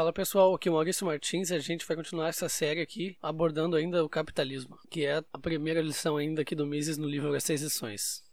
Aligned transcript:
Fala 0.00 0.14
pessoal, 0.14 0.54
aqui 0.54 0.66
é 0.66 0.72
o 0.72 0.74
Maurício 0.76 1.04
Martins 1.04 1.50
e 1.50 1.54
a 1.54 1.58
gente 1.58 1.86
vai 1.86 1.94
continuar 1.94 2.28
essa 2.28 2.48
série 2.48 2.80
aqui 2.80 3.18
abordando 3.20 3.76
ainda 3.76 4.02
o 4.02 4.08
capitalismo, 4.08 4.78
que 4.88 5.04
é 5.04 5.22
a 5.30 5.38
primeira 5.38 5.82
lição 5.82 6.16
ainda 6.16 6.40
aqui 6.40 6.54
do 6.54 6.66
Mises 6.66 6.96
no 6.96 7.06
livro 7.06 7.34
As 7.34 7.44
Seis 7.44 7.60
Lições. 7.60 8.24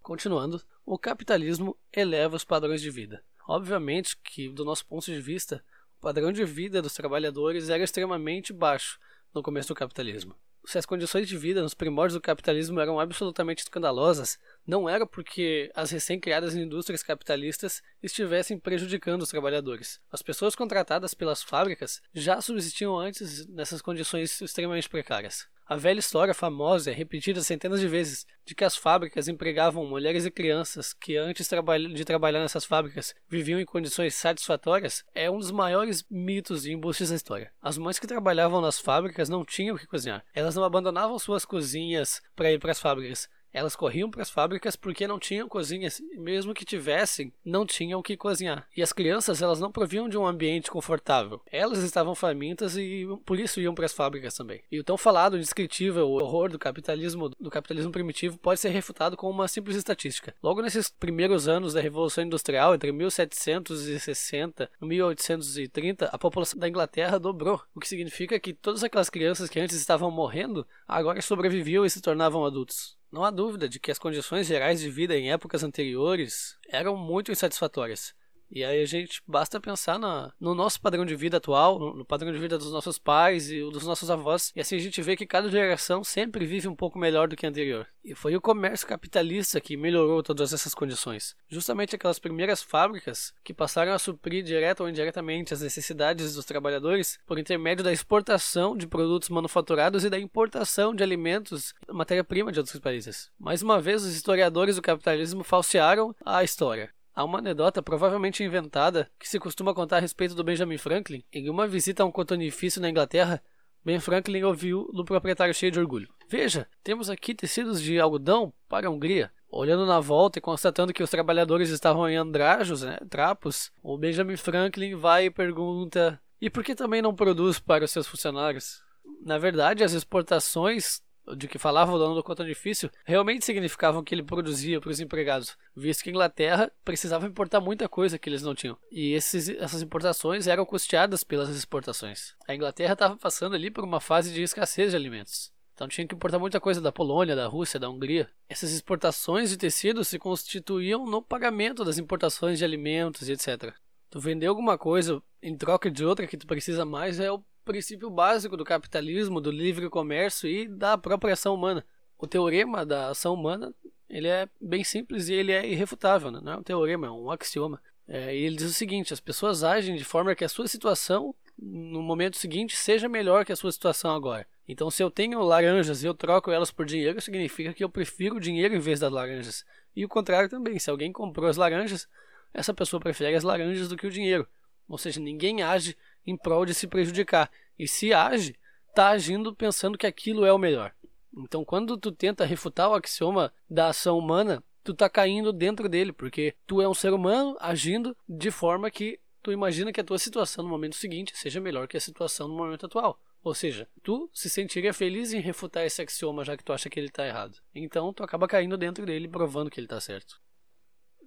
Continuando, 0.00 0.62
o 0.86 0.96
capitalismo 0.98 1.76
eleva 1.92 2.34
os 2.34 2.44
padrões 2.44 2.80
de 2.80 2.90
vida. 2.90 3.22
Obviamente 3.46 4.16
que, 4.24 4.48
do 4.48 4.64
nosso 4.64 4.86
ponto 4.86 5.04
de 5.04 5.20
vista, 5.20 5.62
o 5.98 6.00
padrão 6.00 6.32
de 6.32 6.46
vida 6.46 6.80
dos 6.80 6.94
trabalhadores 6.94 7.68
era 7.68 7.84
extremamente 7.84 8.50
baixo 8.50 8.98
no 9.34 9.42
começo 9.42 9.68
do 9.68 9.74
capitalismo 9.74 10.34
se 10.64 10.78
as 10.78 10.86
condições 10.86 11.28
de 11.28 11.36
vida 11.36 11.62
nos 11.62 11.74
primórdios 11.74 12.14
do 12.14 12.20
capitalismo 12.20 12.80
eram 12.80 12.98
absolutamente 13.00 13.62
escandalosas, 13.62 14.38
não 14.66 14.88
era 14.88 15.06
porque 15.06 15.70
as 15.74 15.90
recém-criadas 15.90 16.54
indústrias 16.54 17.02
capitalistas 17.02 17.82
estivessem 18.02 18.58
prejudicando 18.58 19.22
os 19.22 19.28
trabalhadores. 19.28 20.00
As 20.10 20.22
pessoas 20.22 20.54
contratadas 20.54 21.14
pelas 21.14 21.42
fábricas 21.42 22.00
já 22.14 22.40
subsistiam 22.40 22.98
antes 22.98 23.46
nessas 23.48 23.82
condições 23.82 24.40
extremamente 24.40 24.88
precárias. 24.88 25.51
A 25.66 25.76
velha 25.76 26.00
história 26.00 26.34
famosa 26.34 26.90
e 26.90 26.94
repetida 26.94 27.42
centenas 27.42 27.80
de 27.80 27.88
vezes 27.88 28.26
de 28.44 28.54
que 28.54 28.64
as 28.64 28.76
fábricas 28.76 29.28
empregavam 29.28 29.86
mulheres 29.86 30.26
e 30.26 30.30
crianças 30.30 30.92
que 30.92 31.16
antes 31.16 31.48
de 31.94 32.04
trabalhar 32.04 32.40
nessas 32.40 32.64
fábricas 32.64 33.14
viviam 33.28 33.60
em 33.60 33.64
condições 33.64 34.14
satisfatórias 34.14 35.04
é 35.14 35.30
um 35.30 35.38
dos 35.38 35.50
maiores 35.50 36.04
mitos 36.10 36.66
e 36.66 36.72
embustes 36.72 37.10
da 37.10 37.16
história. 37.16 37.52
As 37.62 37.78
mães 37.78 37.98
que 37.98 38.06
trabalhavam 38.06 38.60
nas 38.60 38.78
fábricas 38.78 39.28
não 39.28 39.44
tinham 39.44 39.76
o 39.76 39.78
que 39.78 39.86
cozinhar. 39.86 40.24
Elas 40.34 40.54
não 40.54 40.64
abandonavam 40.64 41.18
suas 41.18 41.44
cozinhas 41.44 42.20
para 42.34 42.52
ir 42.52 42.58
para 42.58 42.72
as 42.72 42.80
fábricas. 42.80 43.28
Elas 43.52 43.76
corriam 43.76 44.10
para 44.10 44.22
as 44.22 44.30
fábricas 44.30 44.76
porque 44.76 45.06
não 45.06 45.18
tinham 45.18 45.48
cozinhas, 45.48 46.00
e 46.00 46.18
mesmo 46.18 46.54
que 46.54 46.64
tivessem, 46.64 47.32
não 47.44 47.66
tinham 47.66 48.00
o 48.00 48.02
que 48.02 48.16
cozinhar. 48.16 48.66
E 48.76 48.82
as 48.82 48.92
crianças, 48.92 49.42
elas 49.42 49.60
não 49.60 49.70
proviam 49.70 50.08
de 50.08 50.16
um 50.16 50.26
ambiente 50.26 50.70
confortável. 50.70 51.40
Elas 51.50 51.80
estavam 51.80 52.14
famintas 52.14 52.76
e 52.76 53.06
por 53.24 53.38
isso 53.38 53.60
iam 53.60 53.74
para 53.74 53.86
as 53.86 53.92
fábricas 53.92 54.34
também. 54.34 54.62
E 54.70 54.78
o 54.78 54.84
tão 54.84 54.96
falado, 54.96 55.36
indescritível 55.36 56.08
horror 56.10 56.50
do 56.50 56.58
capitalismo, 56.58 57.28
do 57.28 57.50
capitalismo 57.50 57.92
primitivo 57.92 58.38
pode 58.38 58.60
ser 58.60 58.70
refutado 58.70 59.16
com 59.16 59.28
uma 59.28 59.48
simples 59.48 59.76
estatística. 59.76 60.34
Logo 60.42 60.62
nesses 60.62 60.88
primeiros 60.88 61.48
anos 61.48 61.74
da 61.74 61.80
Revolução 61.80 62.24
Industrial, 62.24 62.74
entre 62.74 62.92
1760 62.92 64.70
e 64.80 64.84
1830, 64.84 66.06
a 66.06 66.18
população 66.18 66.58
da 66.58 66.68
Inglaterra 66.68 67.18
dobrou, 67.18 67.60
o 67.74 67.80
que 67.80 67.88
significa 67.88 68.40
que 68.40 68.52
todas 68.52 68.82
aquelas 68.82 69.10
crianças 69.10 69.48
que 69.48 69.60
antes 69.60 69.76
estavam 69.76 70.10
morrendo 70.10 70.66
agora 70.86 71.20
sobreviviam 71.20 71.84
e 71.84 71.90
se 71.90 72.00
tornavam 72.00 72.44
adultos. 72.44 72.96
Não 73.12 73.22
há 73.22 73.30
dúvida 73.30 73.68
de 73.68 73.78
que 73.78 73.90
as 73.90 73.98
condições 73.98 74.46
gerais 74.46 74.80
de 74.80 74.88
vida 74.88 75.14
em 75.14 75.30
épocas 75.30 75.62
anteriores 75.62 76.56
eram 76.66 76.96
muito 76.96 77.30
insatisfatórias. 77.30 78.14
E 78.54 78.62
aí 78.62 78.82
a 78.82 78.86
gente 78.86 79.22
basta 79.26 79.58
pensar 79.58 79.98
na, 79.98 80.30
no 80.38 80.54
nosso 80.54 80.78
padrão 80.78 81.06
de 81.06 81.16
vida 81.16 81.38
atual, 81.38 81.78
no, 81.78 81.94
no, 81.94 82.04
padrão 82.04 82.30
de 82.30 82.38
vida 82.38 82.58
dos 82.58 82.70
nossos 82.70 82.98
pais 82.98 83.50
e 83.50 83.60
dos 83.60 83.86
nossos 83.86 84.10
avós, 84.10 84.52
e 84.54 84.60
assim 84.60 84.76
a 84.76 84.78
gente 84.78 85.00
vê 85.00 85.16
que 85.16 85.26
cada 85.26 85.48
geração 85.48 86.04
sempre 86.04 86.44
vive 86.44 86.68
um 86.68 86.76
pouco 86.76 86.98
melhor 86.98 87.28
do 87.28 87.34
que 87.34 87.46
a 87.46 87.48
anterior. 87.48 87.86
E 88.04 88.14
foi 88.14 88.36
o 88.36 88.42
comércio 88.42 88.86
capitalista 88.86 89.58
que 89.58 89.74
melhorou 89.74 90.22
todas 90.22 90.52
essas 90.52 90.74
condições. 90.74 91.34
Justamente 91.48 91.96
aquelas 91.96 92.18
primeiras 92.18 92.62
fábricas 92.62 93.32
que 93.42 93.54
passaram 93.54 93.94
a 93.94 93.98
suprir 93.98 94.44
direta 94.44 94.82
ou 94.82 94.88
indiretamente 94.88 95.54
as 95.54 95.62
necessidades 95.62 96.34
dos 96.34 96.44
trabalhadores 96.44 97.18
por 97.26 97.38
intermédio 97.38 97.82
da 97.82 97.92
exportação 97.92 98.76
de 98.76 98.86
produtos 98.86 99.30
manufaturados 99.30 100.04
e 100.04 100.10
da 100.10 100.18
importação 100.18 100.94
de 100.94 101.02
alimentos, 101.02 101.72
matéria-prima 101.88 102.52
de 102.52 102.58
outros 102.58 102.78
países. 102.80 103.30
Mais 103.38 103.62
uma 103.62 103.80
vez, 103.80 104.02
os 104.02 104.14
historiadores 104.14 104.76
do 104.76 104.82
capitalismo 104.82 105.42
falsearam 105.42 106.14
a 106.22 106.44
história. 106.44 106.92
Há 107.14 107.24
uma 107.24 107.38
anedota 107.38 107.82
provavelmente 107.82 108.42
inventada 108.42 109.10
que 109.18 109.28
se 109.28 109.38
costuma 109.38 109.74
contar 109.74 109.98
a 109.98 110.00
respeito 110.00 110.34
do 110.34 110.42
Benjamin 110.42 110.78
Franklin. 110.78 111.22
Em 111.32 111.50
uma 111.50 111.66
visita 111.66 112.02
a 112.02 112.06
um 112.06 112.10
cotonifício 112.10 112.80
na 112.80 112.88
Inglaterra, 112.88 113.42
Ben 113.84 113.98
Franklin 113.98 114.42
ouviu 114.44 114.88
do 114.92 115.04
proprietário 115.04 115.52
cheio 115.52 115.72
de 115.72 115.78
orgulho: 115.78 116.08
Veja, 116.28 116.68
temos 116.82 117.10
aqui 117.10 117.34
tecidos 117.34 117.82
de 117.82 117.98
algodão 117.98 118.52
para 118.68 118.86
a 118.86 118.90
Hungria. 118.90 119.30
Olhando 119.50 119.84
na 119.84 120.00
volta 120.00 120.38
e 120.38 120.42
constatando 120.42 120.94
que 120.94 121.02
os 121.02 121.10
trabalhadores 121.10 121.68
estavam 121.68 122.08
em 122.08 122.16
andrajos, 122.16 122.80
né, 122.82 122.96
trapos, 123.10 123.70
o 123.82 123.98
Benjamin 123.98 124.36
Franklin 124.36 124.94
vai 124.94 125.26
e 125.26 125.30
pergunta: 125.30 126.18
E 126.40 126.48
por 126.48 126.64
que 126.64 126.74
também 126.74 127.02
não 127.02 127.14
produz 127.14 127.58
para 127.58 127.84
os 127.84 127.90
seus 127.90 128.06
funcionários? 128.06 128.80
Na 129.20 129.36
verdade, 129.36 129.84
as 129.84 129.92
exportações 129.92 131.02
de 131.36 131.46
que 131.46 131.58
falava 131.58 131.92
o 131.92 131.98
dono 131.98 132.14
do 132.14 132.22
conto 132.22 132.44
difícil 132.44 132.90
realmente 133.04 133.44
significavam 133.44 134.02
que 134.02 134.14
ele 134.14 134.22
produzia 134.22 134.80
para 134.80 134.90
os 134.90 135.00
empregados, 135.00 135.56
visto 135.74 136.02
que 136.02 136.10
a 136.10 136.12
Inglaterra 136.12 136.72
precisava 136.84 137.26
importar 137.26 137.60
muita 137.60 137.88
coisa 137.88 138.18
que 138.18 138.28
eles 138.28 138.42
não 138.42 138.54
tinham. 138.54 138.76
E 138.90 139.12
esses, 139.12 139.48
essas 139.48 139.82
importações 139.82 140.46
eram 140.46 140.66
custeadas 140.66 141.22
pelas 141.22 141.48
exportações. 141.50 142.34
A 142.46 142.54
Inglaterra 142.54 142.94
estava 142.94 143.16
passando 143.16 143.54
ali 143.54 143.70
por 143.70 143.84
uma 143.84 144.00
fase 144.00 144.32
de 144.32 144.42
escassez 144.42 144.90
de 144.90 144.96
alimentos. 144.96 145.52
Então 145.74 145.88
tinha 145.88 146.06
que 146.06 146.14
importar 146.14 146.38
muita 146.38 146.60
coisa 146.60 146.80
da 146.80 146.92
Polônia, 146.92 147.34
da 147.34 147.46
Rússia, 147.46 147.80
da 147.80 147.88
Hungria. 147.88 148.28
Essas 148.48 148.72
exportações 148.72 149.50
de 149.50 149.56
tecidos 149.56 150.08
se 150.08 150.18
constituíam 150.18 151.06
no 151.06 151.22
pagamento 151.22 151.84
das 151.84 151.98
importações 151.98 152.58
de 152.58 152.64
alimentos 152.64 153.28
e 153.28 153.32
etc. 153.32 153.74
Tu 154.10 154.20
vender 154.20 154.46
alguma 154.46 154.76
coisa 154.76 155.22
em 155.42 155.56
troca 155.56 155.90
de 155.90 156.04
outra 156.04 156.26
que 156.26 156.36
tu 156.36 156.46
precisa 156.46 156.84
mais 156.84 157.18
é 157.18 157.32
o 157.32 157.42
princípio 157.64 158.10
básico 158.10 158.56
do 158.56 158.64
capitalismo, 158.64 159.40
do 159.40 159.50
livre 159.50 159.88
comércio 159.88 160.48
e 160.48 160.66
da 160.68 160.96
própria 160.98 161.34
ação 161.34 161.54
humana. 161.54 161.84
O 162.18 162.26
teorema 162.26 162.84
da 162.84 163.10
ação 163.10 163.34
humana 163.34 163.74
ele 164.12 164.28
é 164.28 164.46
bem 164.60 164.84
simples 164.84 165.28
e 165.28 165.34
ele 165.34 165.52
é 165.52 165.66
irrefutável, 165.66 166.30
né? 166.30 166.38
não 166.42 166.52
é 166.52 166.56
um 166.58 166.62
teorema, 166.62 167.06
é 167.06 167.10
um 167.10 167.30
axioma. 167.30 167.80
É, 168.06 168.36
e 168.36 168.44
ele 168.44 168.56
diz 168.56 168.70
o 168.70 168.74
seguinte: 168.74 169.12
as 169.12 169.20
pessoas 169.20 169.64
agem 169.64 169.96
de 169.96 170.04
forma 170.04 170.34
que 170.34 170.44
a 170.44 170.48
sua 170.48 170.68
situação 170.68 171.34
no 171.58 172.02
momento 172.02 172.36
seguinte 172.36 172.76
seja 172.76 173.08
melhor 173.08 173.44
que 173.44 173.52
a 173.52 173.56
sua 173.56 173.72
situação 173.72 174.14
agora. 174.14 174.46
Então, 174.68 174.90
se 174.90 175.02
eu 175.02 175.10
tenho 175.10 175.40
laranjas 175.42 176.02
e 176.02 176.06
eu 176.06 176.14
troco 176.14 176.50
elas 176.50 176.70
por 176.70 176.84
dinheiro, 176.84 177.20
significa 177.20 177.72
que 177.72 177.82
eu 177.82 177.88
prefiro 177.88 178.36
o 178.36 178.40
dinheiro 178.40 178.74
em 178.74 178.78
vez 178.78 179.00
das 179.00 179.10
laranjas. 179.10 179.64
E 179.96 180.04
o 180.04 180.08
contrário 180.08 180.48
também: 180.48 180.78
se 180.78 180.90
alguém 180.90 181.10
comprou 181.10 181.48
as 181.48 181.56
laranjas, 181.56 182.06
essa 182.52 182.74
pessoa 182.74 183.00
prefere 183.00 183.34
as 183.34 183.44
laranjas 183.44 183.88
do 183.88 183.96
que 183.96 184.06
o 184.06 184.10
dinheiro. 184.10 184.46
Ou 184.88 184.98
seja, 184.98 185.20
ninguém 185.20 185.62
age 185.62 185.96
em 186.26 186.36
prol 186.36 186.64
de 186.64 186.74
se 186.74 186.86
prejudicar. 186.86 187.50
E 187.78 187.88
se 187.88 188.12
age, 188.12 188.56
está 188.88 189.08
agindo 189.08 189.54
pensando 189.54 189.98
que 189.98 190.06
aquilo 190.06 190.44
é 190.44 190.52
o 190.52 190.58
melhor. 190.58 190.92
Então, 191.36 191.64
quando 191.64 191.96
tu 191.96 192.12
tenta 192.12 192.44
refutar 192.44 192.90
o 192.90 192.94
axioma 192.94 193.52
da 193.68 193.88
ação 193.88 194.18
humana, 194.18 194.62
tu 194.84 194.92
está 194.92 195.08
caindo 195.08 195.52
dentro 195.52 195.88
dele, 195.88 196.12
porque 196.12 196.54
tu 196.66 196.82
é 196.82 196.88
um 196.88 196.94
ser 196.94 197.12
humano 197.12 197.56
agindo 197.58 198.16
de 198.28 198.50
forma 198.50 198.90
que 198.90 199.18
tu 199.42 199.50
imagina 199.50 199.92
que 199.92 200.00
a 200.00 200.04
tua 200.04 200.18
situação 200.18 200.62
no 200.62 200.70
momento 200.70 200.94
seguinte 200.94 201.36
seja 201.36 201.60
melhor 201.60 201.88
que 201.88 201.96
a 201.96 202.00
situação 202.00 202.48
no 202.48 202.54
momento 202.54 202.86
atual. 202.86 203.18
Ou 203.42 203.54
seja, 203.54 203.88
tu 204.02 204.30
se 204.32 204.48
sentiria 204.48 204.94
feliz 204.94 205.32
em 205.32 205.40
refutar 205.40 205.84
esse 205.84 206.00
axioma 206.00 206.44
já 206.44 206.56
que 206.56 206.62
tu 206.62 206.72
acha 206.72 206.88
que 206.88 207.00
ele 207.00 207.08
está 207.08 207.26
errado. 207.26 207.58
Então, 207.74 208.12
tu 208.12 208.22
acaba 208.22 208.46
caindo 208.46 208.76
dentro 208.76 209.04
dele, 209.04 209.26
provando 209.26 209.70
que 209.70 209.80
ele 209.80 209.86
está 209.86 210.00
certo. 210.00 210.40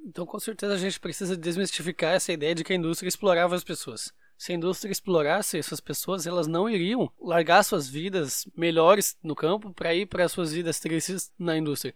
Então, 0.05 0.25
com 0.25 0.39
certeza, 0.39 0.75
a 0.75 0.77
gente 0.77 0.99
precisa 0.99 1.35
desmistificar 1.35 2.13
essa 2.13 2.31
ideia 2.31 2.53
de 2.53 2.63
que 2.63 2.71
a 2.71 2.75
indústria 2.75 3.09
explorava 3.09 3.55
as 3.55 3.63
pessoas 3.63 4.13
se 4.37 4.51
a 4.51 4.55
indústria 4.55 4.91
explorasse 4.91 5.57
essas 5.57 5.79
pessoas, 5.79 6.27
elas 6.27 6.47
não 6.47 6.69
iriam 6.69 7.11
largar 7.19 7.63
suas 7.63 7.87
vidas 7.87 8.47
melhores 8.55 9.17
no 9.23 9.35
campo 9.35 9.73
para 9.73 9.93
ir 9.93 10.05
para 10.05 10.27
suas 10.27 10.51
vidas 10.51 10.79
tristes 10.79 11.31
na 11.39 11.57
indústria. 11.57 11.95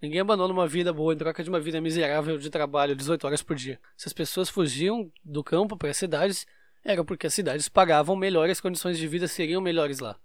Ninguém 0.00 0.20
abandona 0.20 0.52
uma 0.52 0.66
vida 0.66 0.92
boa 0.92 1.12
em 1.12 1.16
troca 1.16 1.44
de 1.44 1.50
uma 1.50 1.60
vida 1.60 1.80
miserável 1.80 2.38
de 2.38 2.48
trabalho 2.48 2.96
18 2.96 3.26
horas 3.26 3.42
por 3.42 3.54
dia. 3.54 3.78
Se 3.96 4.08
as 4.08 4.12
pessoas 4.12 4.48
fugiam 4.48 5.12
do 5.22 5.44
campo 5.44 5.76
para 5.76 5.90
as 5.90 5.96
cidades, 5.96 6.46
era 6.82 7.04
porque 7.04 7.26
as 7.26 7.34
cidades 7.34 7.68
pagavam 7.68 8.16
melhor 8.16 8.48
e 8.48 8.52
as 8.52 8.60
condições 8.60 8.96
de 8.96 9.06
vida 9.06 9.28
seriam 9.28 9.60
melhores 9.60 9.98
lá. 9.98 10.18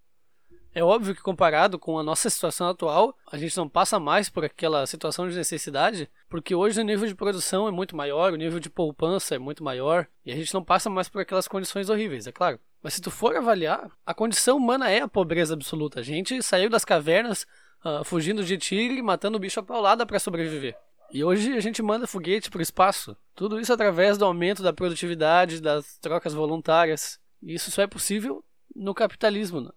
É 0.75 0.83
óbvio 0.83 1.15
que 1.15 1.21
comparado 1.21 1.79
com 1.79 1.97
a 1.97 2.03
nossa 2.03 2.29
situação 2.29 2.67
atual, 2.67 3.17
a 3.31 3.37
gente 3.37 3.55
não 3.55 3.69
passa 3.69 3.97
mais 3.97 4.27
por 4.27 4.43
aquela 4.43 4.85
situação 4.85 5.25
de 5.25 5.33
necessidade, 5.33 6.09
porque 6.27 6.53
hoje 6.53 6.81
o 6.81 6.83
nível 6.83 7.07
de 7.07 7.15
produção 7.15 7.65
é 7.65 7.71
muito 7.71 7.95
maior, 7.95 8.33
o 8.33 8.35
nível 8.35 8.59
de 8.59 8.69
poupança 8.69 9.35
é 9.35 9.39
muito 9.39 9.63
maior, 9.63 10.05
e 10.25 10.33
a 10.33 10.35
gente 10.35 10.53
não 10.53 10.61
passa 10.61 10.89
mais 10.89 11.07
por 11.07 11.21
aquelas 11.21 11.47
condições 11.47 11.89
horríveis, 11.89 12.27
é 12.27 12.31
claro. 12.33 12.59
Mas 12.83 12.93
se 12.93 13.01
tu 13.01 13.09
for 13.09 13.37
avaliar, 13.37 13.89
a 14.05 14.13
condição 14.13 14.57
humana 14.57 14.91
é 14.91 14.99
a 14.99 15.07
pobreza 15.07 15.53
absoluta. 15.53 16.01
A 16.01 16.03
gente 16.03 16.43
saiu 16.43 16.69
das 16.69 16.83
cavernas 16.83 17.47
uh, 17.85 18.03
fugindo 18.03 18.43
de 18.43 18.57
tigre, 18.57 19.01
matando 19.01 19.39
bicho 19.39 19.61
a 19.61 19.63
paulada 19.63 20.05
para 20.05 20.19
sobreviver. 20.19 20.75
E 21.09 21.23
hoje 21.23 21.53
a 21.53 21.61
gente 21.61 21.81
manda 21.81 22.05
foguete 22.05 22.49
para 22.49 22.59
o 22.59 22.61
espaço. 22.61 23.15
Tudo 23.33 23.61
isso 23.61 23.71
através 23.71 24.17
do 24.17 24.25
aumento 24.25 24.61
da 24.61 24.73
produtividade, 24.73 25.61
das 25.61 25.97
trocas 25.99 26.33
voluntárias. 26.33 27.17
E 27.41 27.53
isso 27.53 27.71
só 27.71 27.81
é 27.81 27.87
possível 27.87 28.43
no 28.75 28.93
capitalismo. 28.93 29.71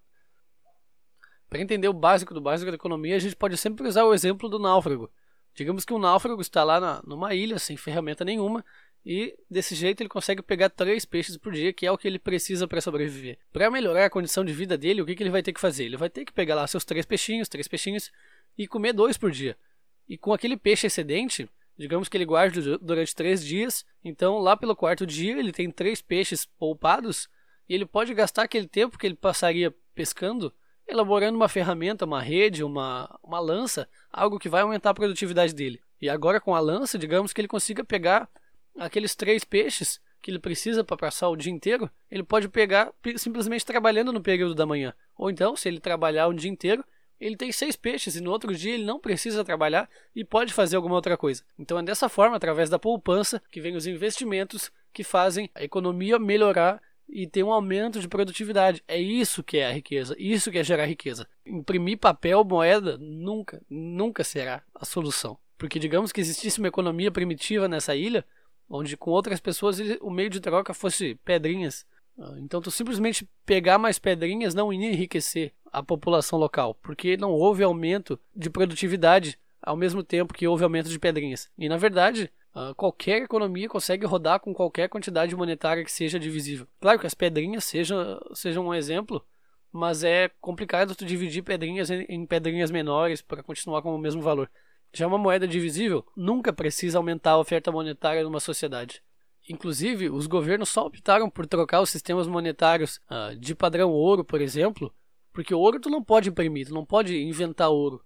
Para 1.49 1.61
entender 1.61 1.89
o 1.89 1.93
básico 1.93 2.35
do 2.35 2.41
básico 2.41 2.71
da 2.71 2.77
economia, 2.77 3.17
a 3.17 3.19
gente 3.19 3.37
pode 3.37 3.57
sempre 3.57 3.87
usar 3.87 4.05
o 4.05 4.15
exemplo 4.15 4.49
do 4.49 4.59
náufrago. 4.59 5.11
Digamos 5.55 5.85
que 5.85 5.93
um 5.93 5.99
náufrago 5.99 6.41
está 6.41 6.63
lá 6.63 6.79
na, 6.79 7.03
numa 7.05 7.35
ilha 7.35 7.59
sem 7.59 7.77
ferramenta 7.77 8.25
nenhuma 8.25 8.65
e 9.05 9.35
desse 9.51 9.75
jeito 9.75 10.03
ele 10.03 10.09
consegue 10.09 10.43
pegar 10.43 10.69
três 10.69 11.05
peixes 11.05 11.37
por 11.37 11.53
dia, 11.53 11.73
que 11.73 11.87
é 11.87 11.91
o 11.91 11.99
que 11.99 12.07
ele 12.07 12.19
precisa 12.19 12.69
para 12.69 12.81
sobreviver. 12.81 13.39
Para 13.53 13.71
melhorar 13.71 14.05
a 14.05 14.11
condição 14.11 14.45
de 14.45 14.53
vida 14.53 14.77
dele, 14.77 15.03
o 15.03 15.07
que, 15.07 15.15
que 15.15 15.23
ele 15.23 15.31
vai 15.31 15.43
ter 15.43 15.53
que 15.53 15.61
fazer? 15.61 15.85
Ele 15.85 15.97
vai 15.97 16.11
ter 16.11 16.25
que 16.25 16.33
pegar 16.33 16.55
lá 16.55 16.67
seus 16.67 16.85
três 16.85 17.07
peixinhos, 17.07 17.49
três 17.49 17.67
peixinhos 17.67 18.13
e 18.57 18.67
comer 18.67 18.93
dois 18.93 19.17
por 19.17 19.31
dia. 19.31 19.57
E 20.09 20.17
com 20.17 20.33
aquele 20.33 20.57
peixe 20.57 20.87
excedente, 20.87 21.49
Digamos 21.79 22.09
que 22.09 22.17
ele 22.17 22.25
guarde 22.25 22.61
durante 22.79 23.15
três 23.15 23.45
dias, 23.45 23.87
então 24.05 24.41
lá 24.41 24.57
pelo 24.57 24.75
quarto 24.75 25.07
dia 25.07 25.39
ele 25.39 25.53
tem 25.53 25.71
três 25.71 26.03
peixes 26.03 26.45
poupados 26.45 27.29
e 27.69 27.75
ele 27.75 27.87
pode 27.87 28.13
gastar 28.15 28.43
aquele 28.43 28.67
tempo 28.67 28.99
que 28.99 29.07
ele 29.07 29.15
passaria 29.15 29.73
pescando 29.95 30.53
elaborando 30.89 31.37
uma 31.37 31.49
ferramenta, 31.49 32.05
uma 32.05 32.21
rede, 32.21 32.65
uma, 32.65 33.19
uma 33.23 33.39
lança, 33.39 33.89
algo 34.11 34.39
que 34.39 34.49
vai 34.49 34.63
aumentar 34.63 34.91
a 34.91 34.95
produtividade 34.95 35.55
dele. 35.55 35.81
E 36.01 36.09
agora 36.09 36.41
com 36.41 36.55
a 36.55 36.61
lança, 36.61 36.99
digamos 36.99 37.33
que 37.33 37.41
ele 37.41 37.49
consiga 37.49 37.85
pegar 37.85 38.29
aqueles 38.79 39.15
três 39.15 39.45
peixes 39.45 40.01
que 40.23 40.31
ele 40.31 40.39
precisa 40.39 40.83
para 40.83 40.97
passar 40.97 41.29
o 41.29 41.37
dia 41.37 41.53
inteiro, 41.53 41.91
ele 42.11 42.23
pode 42.23 42.49
pegar 42.49 42.93
simplesmente 43.17 43.65
trabalhando 43.65 44.13
no 44.13 44.21
período 44.21 44.55
da 44.55 44.67
manhã. 44.67 44.95
Ou 45.17 45.31
então, 45.31 45.55
se 45.55 45.69
ele 45.69 45.81
trabalhar 45.81 46.27
o 46.27 46.35
dia 46.35 46.51
inteiro, 46.51 46.85
ele 47.21 47.37
tem 47.37 47.51
seis 47.51 47.77
peixes 47.77 48.17
e 48.17 48.21
no 48.21 48.31
outro 48.31 48.55
dia 48.55 48.75
ele 48.75 48.85
não 48.85 49.01
precisa 49.01 49.45
trabalhar 49.45 49.89
e 50.15 50.25
pode 50.25 50.53
fazer 50.53 50.77
alguma 50.77 50.95
outra 50.95 51.17
coisa. 51.17 51.43
Então 51.59 51.79
é 51.79 51.83
dessa 51.83 52.09
forma, 52.09 52.37
através 52.37 52.71
da 52.71 52.79
poupança, 52.79 53.43
que 53.51 53.61
vem 53.61 53.77
os 53.77 53.87
investimentos 53.87 54.71
que 54.93 55.03
fazem 55.03 55.51
a 55.55 55.63
economia 55.63 56.19
melhorar 56.19 56.81
e 57.09 57.27
ter 57.27 57.43
um 57.43 57.53
aumento 57.53 58.01
de 58.01 58.09
produtividade. 58.09 58.83
É 58.87 59.01
isso 59.01 59.43
que 59.43 59.59
é 59.59 59.67
a 59.67 59.73
riqueza, 59.73 60.15
isso 60.19 60.51
que 60.51 60.59
é 60.59 60.65
gerar 60.65 60.87
riqueza. 60.87 61.27
Imprimir 61.45 61.99
papel, 61.99 62.45
moeda, 62.45 62.99
nunca, 62.99 63.63
nunca 63.69 64.23
será 64.23 64.63
a 64.75 64.85
solução. 64.85 65.39
Porque 65.57 65.79
digamos 65.79 66.13
que 66.13 66.21
existisse 66.21 66.59
uma 66.59 66.69
economia 66.69 67.11
primitiva 67.11 67.67
nessa 67.67 67.97
ilha, 67.97 68.25
onde 68.69 68.97
com 68.97 69.11
outras 69.11 69.41
pessoas 69.41 69.79
o 70.01 70.11
meio 70.11 70.31
de 70.31 70.41
troca 70.41 70.75
fosse 70.75 71.15
pedrinhas. 71.25 71.87
Ah, 72.19 72.35
então 72.39 72.61
tu 72.61 72.71
simplesmente 72.71 73.29
pegar 73.47 73.79
mais 73.79 73.99
pedrinhas 73.99 74.55
não 74.55 74.73
ia 74.73 74.93
enriquecer 74.93 75.53
a 75.73 75.83
população 75.83 76.39
local, 76.39 76.75
porque 76.75 77.17
não 77.17 77.33
houve 77.33 77.63
aumento 77.63 78.19
de 78.35 78.51
produtividade 78.51 79.39
ao 79.63 79.77
mesmo 79.77 80.03
tempo 80.03 80.35
que 80.35 80.47
houve 80.47 80.65
aumento 80.65 80.89
de 80.89 80.99
pedrinhas. 80.99 81.51
E 81.59 81.69
na 81.69 81.77
verdade, 81.77 82.31
ah, 82.55 82.73
qualquer 82.75 83.23
economia 83.23 83.69
consegue 83.69 84.07
rodar 84.07 84.41
com 84.41 84.55
qualquer 84.55 84.89
quantidade 84.89 85.35
monetária 85.37 85.85
que 85.85 85.93
seja 85.93 86.19
divisível. 86.19 86.67
Claro 86.81 86.99
que 86.99 87.07
as 87.07 87.15
pedrinhas 87.15 87.65
sejam, 87.65 88.21
sejam 88.35 88.67
um 88.67 88.75
exemplo, 88.75 89.25
mas 89.73 90.03
é 90.03 90.31
complicado 90.41 90.95
tu 90.95 91.05
dividir 91.05 91.43
pedrinhas 91.43 91.91
em, 91.91 92.05
em 92.09 92.27
pedrinhas 92.27 92.71
menores 92.71 93.21
para 93.23 93.43
continuar 93.43 93.83
com 93.83 93.95
o 93.95 93.99
mesmo 93.99 94.23
valor. 94.23 94.51
Já 94.93 95.07
uma 95.07 95.19
moeda 95.19 95.47
divisível 95.47 96.05
nunca 96.17 96.53
precisa 96.53 96.99
aumentar 96.99 97.33
a 97.33 97.39
oferta 97.39 97.71
monetária 97.71 98.23
numa 98.23 98.41
sociedade. 98.41 99.03
Inclusive, 99.49 100.11
os 100.11 100.27
governos 100.27 100.69
só 100.69 100.87
optaram 100.87 101.31
por 101.31 101.47
trocar 101.47 101.81
os 101.81 101.91
sistemas 101.91 102.27
monetários 102.27 103.01
uh, 103.11 103.37
de 103.37 103.55
padrão 103.55 103.91
ouro, 103.91 104.25
por 104.25 104.41
exemplo, 104.41 104.93
porque 105.33 105.55
ouro 105.55 105.81
tu 105.81 105.89
não 105.89 106.03
pode 106.03 106.29
imprimir, 106.29 106.67
tu 106.67 106.75
não 106.75 106.85
pode 106.85 107.17
inventar 107.17 107.71
ouro. 107.71 108.03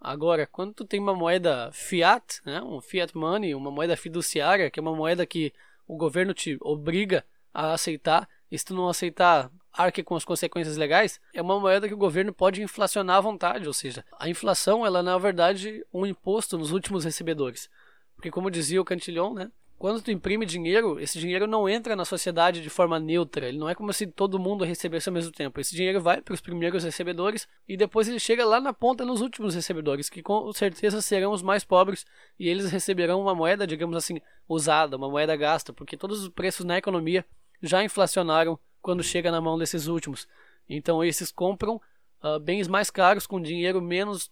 Agora, 0.00 0.46
quando 0.46 0.74
tu 0.74 0.84
tem 0.84 1.00
uma 1.00 1.14
moeda 1.14 1.70
fiat, 1.72 2.40
né, 2.44 2.60
um 2.62 2.80
fiat 2.80 3.16
money, 3.16 3.54
uma 3.54 3.70
moeda 3.70 3.96
fiduciária, 3.96 4.70
que 4.70 4.78
é 4.78 4.82
uma 4.82 4.94
moeda 4.94 5.26
que 5.26 5.52
o 5.86 5.96
governo 5.96 6.34
te 6.34 6.58
obriga 6.60 7.24
a 7.52 7.72
aceitar, 7.72 8.28
e 8.50 8.58
se 8.58 8.64
tu 8.64 8.74
não 8.74 8.88
aceitar, 8.88 9.50
arque 9.72 10.02
com 10.02 10.14
as 10.14 10.24
consequências 10.24 10.76
legais, 10.76 11.20
é 11.34 11.40
uma 11.40 11.58
moeda 11.58 11.88
que 11.88 11.94
o 11.94 11.98
governo 11.98 12.32
pode 12.32 12.62
inflacionar 12.62 13.16
à 13.16 13.20
vontade, 13.20 13.66
ou 13.66 13.74
seja, 13.74 14.04
a 14.18 14.28
inflação 14.28 14.86
ela 14.86 15.00
é 15.00 15.02
na 15.02 15.18
verdade 15.18 15.84
um 15.92 16.06
imposto 16.06 16.56
nos 16.56 16.72
últimos 16.72 17.04
recebedores. 17.04 17.68
Porque 18.14 18.30
como 18.30 18.50
dizia 18.50 18.80
o 18.80 18.84
Cantillon, 18.84 19.34
né, 19.34 19.50
quando 19.78 20.00
tu 20.00 20.10
imprime 20.10 20.46
dinheiro, 20.46 20.98
esse 20.98 21.18
dinheiro 21.18 21.46
não 21.46 21.68
entra 21.68 21.94
na 21.94 22.04
sociedade 22.04 22.62
de 22.62 22.70
forma 22.70 22.98
neutra. 22.98 23.48
Ele 23.48 23.58
não 23.58 23.68
é 23.68 23.74
como 23.74 23.92
se 23.92 24.06
todo 24.06 24.38
mundo 24.38 24.64
recebesse 24.64 25.08
ao 25.08 25.12
mesmo 25.12 25.30
tempo. 25.30 25.60
Esse 25.60 25.74
dinheiro 25.74 26.00
vai 26.00 26.22
para 26.22 26.32
os 26.32 26.40
primeiros 26.40 26.82
recebedores 26.82 27.46
e 27.68 27.76
depois 27.76 28.08
ele 28.08 28.18
chega 28.18 28.44
lá 28.46 28.58
na 28.58 28.72
ponta 28.72 29.04
nos 29.04 29.20
últimos 29.20 29.54
recebedores, 29.54 30.08
que 30.08 30.22
com 30.22 30.50
certeza 30.52 31.02
serão 31.02 31.32
os 31.32 31.42
mais 31.42 31.62
pobres 31.62 32.06
e 32.38 32.48
eles 32.48 32.70
receberão 32.70 33.20
uma 33.20 33.34
moeda, 33.34 33.66
digamos 33.66 33.96
assim, 33.96 34.18
usada, 34.48 34.96
uma 34.96 35.10
moeda 35.10 35.36
gasta, 35.36 35.74
porque 35.74 35.96
todos 35.96 36.22
os 36.22 36.28
preços 36.30 36.64
na 36.64 36.78
economia 36.78 37.22
já 37.62 37.84
inflacionaram 37.84 38.58
quando 38.80 39.02
chega 39.02 39.30
na 39.30 39.42
mão 39.42 39.58
desses 39.58 39.88
últimos. 39.88 40.26
Então 40.66 41.04
esses 41.04 41.30
compram 41.30 41.80
uh, 42.24 42.40
bens 42.40 42.66
mais 42.66 42.90
caros 42.90 43.26
com 43.26 43.40
dinheiro 43.40 43.82
menos 43.82 44.30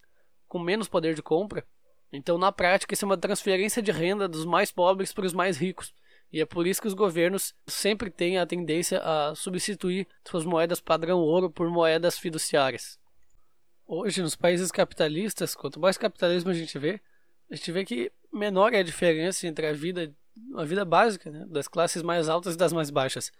com 0.48 0.58
menos 0.58 0.88
poder 0.88 1.14
de 1.14 1.22
compra 1.22 1.66
então, 2.16 2.38
na 2.38 2.52
prática, 2.52 2.94
isso 2.94 3.04
é 3.04 3.06
uma 3.06 3.16
transferência 3.16 3.82
de 3.82 3.90
renda 3.90 4.28
dos 4.28 4.44
mais 4.44 4.70
pobres 4.70 5.12
para 5.12 5.26
os 5.26 5.32
mais 5.32 5.56
ricos. 5.56 5.92
E 6.32 6.40
é 6.40 6.46
por 6.46 6.66
isso 6.66 6.80
que 6.80 6.88
os 6.88 6.94
governos 6.94 7.54
sempre 7.66 8.10
têm 8.10 8.38
a 8.38 8.46
tendência 8.46 9.00
a 9.00 9.34
substituir 9.34 10.06
suas 10.24 10.44
moedas 10.44 10.80
padrão 10.80 11.18
ouro 11.18 11.50
por 11.50 11.68
moedas 11.68 12.18
fiduciárias. 12.18 12.98
Hoje, 13.86 14.22
nos 14.22 14.34
países 14.34 14.70
capitalistas, 14.70 15.54
quanto 15.54 15.78
mais 15.80 15.98
capitalismo 15.98 16.50
a 16.50 16.54
gente 16.54 16.78
vê, 16.78 17.00
a 17.50 17.56
gente 17.56 17.70
vê 17.70 17.84
que 17.84 18.10
menor 18.32 18.72
é 18.72 18.78
a 18.78 18.82
diferença 18.82 19.46
entre 19.46 19.66
a 19.66 19.72
vida, 19.72 20.12
a 20.56 20.64
vida 20.64 20.84
básica 20.84 21.30
né, 21.30 21.44
das 21.48 21.68
classes 21.68 22.02
mais 22.02 22.28
altas 22.28 22.54
e 22.54 22.58
das 22.58 22.72
mais 22.72 22.90
baixas 22.90 23.30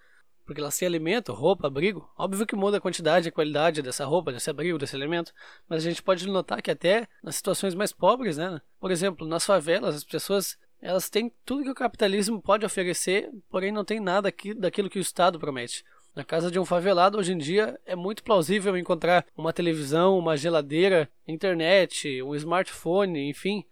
porque 0.44 0.60
elas 0.60 0.74
se 0.74 0.84
alimentam, 0.84 1.34
roupa, 1.34 1.66
abrigo. 1.66 2.08
Óbvio 2.16 2.46
que 2.46 2.56
muda 2.56 2.76
a 2.78 2.80
quantidade 2.80 3.28
e 3.28 3.30
a 3.30 3.32
qualidade 3.32 3.82
dessa 3.82 4.04
roupa, 4.04 4.32
desse 4.32 4.50
abrigo, 4.50 4.78
desse 4.78 4.96
alimento, 4.96 5.32
mas 5.68 5.84
a 5.84 5.88
gente 5.88 6.02
pode 6.02 6.26
notar 6.26 6.60
que 6.62 6.70
até 6.70 7.08
nas 7.22 7.36
situações 7.36 7.74
mais 7.74 7.92
pobres, 7.92 8.36
né? 8.36 8.60
Por 8.78 8.90
exemplo, 8.90 9.26
nas 9.26 9.44
favelas, 9.44 9.96
as 9.96 10.04
pessoas 10.04 10.58
elas 10.80 11.08
têm 11.08 11.32
tudo 11.46 11.64
que 11.64 11.70
o 11.70 11.74
capitalismo 11.74 12.42
pode 12.42 12.66
oferecer, 12.66 13.30
porém 13.48 13.72
não 13.72 13.86
tem 13.86 13.98
nada 13.98 14.28
aqui, 14.28 14.52
daquilo 14.52 14.90
que 14.90 14.98
o 14.98 15.00
Estado 15.00 15.40
promete. 15.40 15.82
Na 16.14 16.22
casa 16.22 16.50
de 16.50 16.60
um 16.60 16.64
favelado, 16.64 17.18
hoje 17.18 17.32
em 17.32 17.38
dia, 17.38 17.80
é 17.86 17.96
muito 17.96 18.22
plausível 18.22 18.76
encontrar 18.76 19.26
uma 19.36 19.52
televisão, 19.52 20.18
uma 20.18 20.36
geladeira, 20.36 21.10
internet, 21.26 22.22
um 22.22 22.34
smartphone, 22.36 23.30
enfim, 23.30 23.64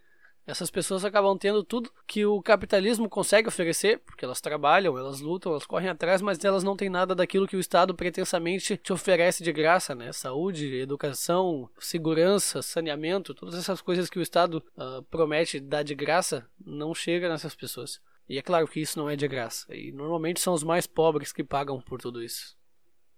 essas 0.47 0.71
pessoas 0.71 1.05
acabam 1.05 1.39
tendo 1.39 1.63
tudo 1.63 1.93
que 2.07 2.27
o 2.27 2.43
capitalismo 2.43 3.09
consegue 3.09 3.49
oferecer, 3.49 4.01
porque 4.01 4.25
elas 4.25 4.41
trabalham, 4.41 4.99
elas 4.99 5.21
lutam, 5.21 5.53
elas 5.53 5.65
correm 5.65 5.89
atrás, 5.89 6.21
mas 6.21 6.45
elas 6.45 6.65
não 6.65 6.77
têm 6.77 6.89
nada 6.89 7.15
daquilo 7.15 7.47
que 7.47 7.57
o 7.57 7.61
Estado 7.61 7.95
pretensamente 7.95 8.77
te 8.77 8.93
oferece 8.93 9.45
de 9.45 9.53
graça, 9.53 9.95
né? 9.95 10.13
Saúde, 10.13 10.75
educação, 10.75 11.71
segurança, 11.79 12.61
saneamento, 12.61 13.35
todas 13.35 13.55
essas 13.55 13.81
coisas 13.81 14.11
que 14.11 14.19
o 14.19 14.23
Estado 14.23 14.63
uh, 14.77 15.03
promete 15.05 15.61
dar 15.61 15.85
de 15.85 15.95
graça, 15.95 16.49
não 16.65 16.93
chega 16.93 17.29
nessas 17.29 17.55
pessoas. 17.55 18.01
E 18.29 18.37
é 18.37 18.43
claro 18.43 18.67
que 18.67 18.81
isso 18.81 18.99
não 18.99 19.09
é 19.09 19.15
de 19.15 19.29
graça, 19.29 19.75
e 19.75 19.93
normalmente 19.93 20.41
são 20.41 20.55
os 20.55 20.65
mais 20.65 20.87
pobres 20.87 21.33
que 21.33 21.45
pagam 21.45 21.81
por 21.81 22.01
tudo 22.01 22.23
isso. 22.23 22.57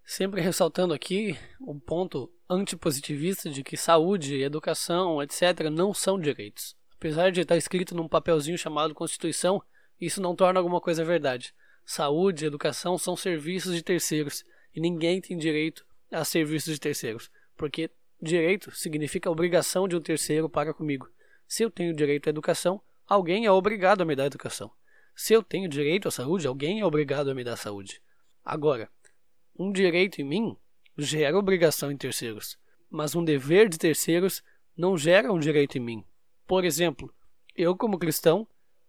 Sempre 0.05 0.43
ressaltando 0.43 0.93
aqui 0.93 1.38
o 1.59 1.75
ponto 1.81 2.31
antipositivista 2.49 3.49
de 3.49 3.65
que 3.65 3.76
saúde, 3.76 4.43
educação, 4.43 5.23
etc., 5.23 5.71
não 5.73 5.94
são 5.94 6.21
direitos. 6.21 6.76
Apesar 7.05 7.31
de 7.31 7.43
estar 7.43 7.59
escrito 7.59 7.95
num 7.95 8.09
papelzinho 8.09 8.56
chamado 8.56 8.95
Constituição, 8.95 9.62
isso 10.01 10.23
não 10.23 10.35
torna 10.35 10.59
alguma 10.59 10.81
coisa 10.81 11.05
verdade. 11.05 11.55
Saúde 11.85 12.43
e 12.43 12.47
educação 12.47 12.97
são 12.97 13.15
serviços 13.15 13.75
de 13.75 13.83
terceiros 13.83 14.43
e 14.75 14.81
ninguém 14.81 15.21
tem 15.21 15.37
direito 15.37 15.85
a 16.11 16.25
serviços 16.25 16.73
de 16.73 16.81
terceiros, 16.81 17.31
porque 17.59 17.90
direito 18.23 18.75
significa 18.75 19.31
obrigação 19.31 19.87
de 19.87 19.95
um 19.95 20.00
terceiro 20.00 20.49
para 20.49 20.73
comigo. 20.73 21.07
Se 21.47 21.62
eu 21.62 21.71
tenho 21.71 21.95
direito 21.95 22.26
à 22.26 22.31
educação, 22.31 22.81
alguém 23.07 23.45
é 23.45 23.50
obrigado 23.50 24.00
a 24.00 24.07
me 24.07 24.17
dar 24.17 24.25
educação. 24.25 24.71
Se 25.14 25.35
eu 25.35 25.43
tenho 25.43 25.69
direito 25.69 26.09
à 26.09 26.11
saúde, 26.11 26.47
alguém 26.47 26.81
é 26.81 26.87
obrigado 26.87 27.31
a 27.31 27.35
me 27.35 27.45
dar 27.45 27.59
saúde. 27.59 28.00
Agora, 28.43 28.88
um 29.55 29.71
direito 29.71 30.23
em 30.23 30.25
mim 30.25 30.57
gera 30.97 31.38
obrigação 31.38 31.93
em 31.93 31.99
terceiros, 31.99 32.57
mas 32.88 33.14
um 33.14 33.23
dever 33.23 33.69
de 33.69 33.76
terceiros 33.76 34.43
não 34.75 34.97
gera 34.97 35.31
um 35.31 35.38
direito 35.38 35.76
em 35.76 35.83
mim. 35.83 36.05
Por 36.47 36.65
exemplo, 36.65 37.13
eu, 37.57 37.77
como 37.77 37.99
cristão, 37.99 38.47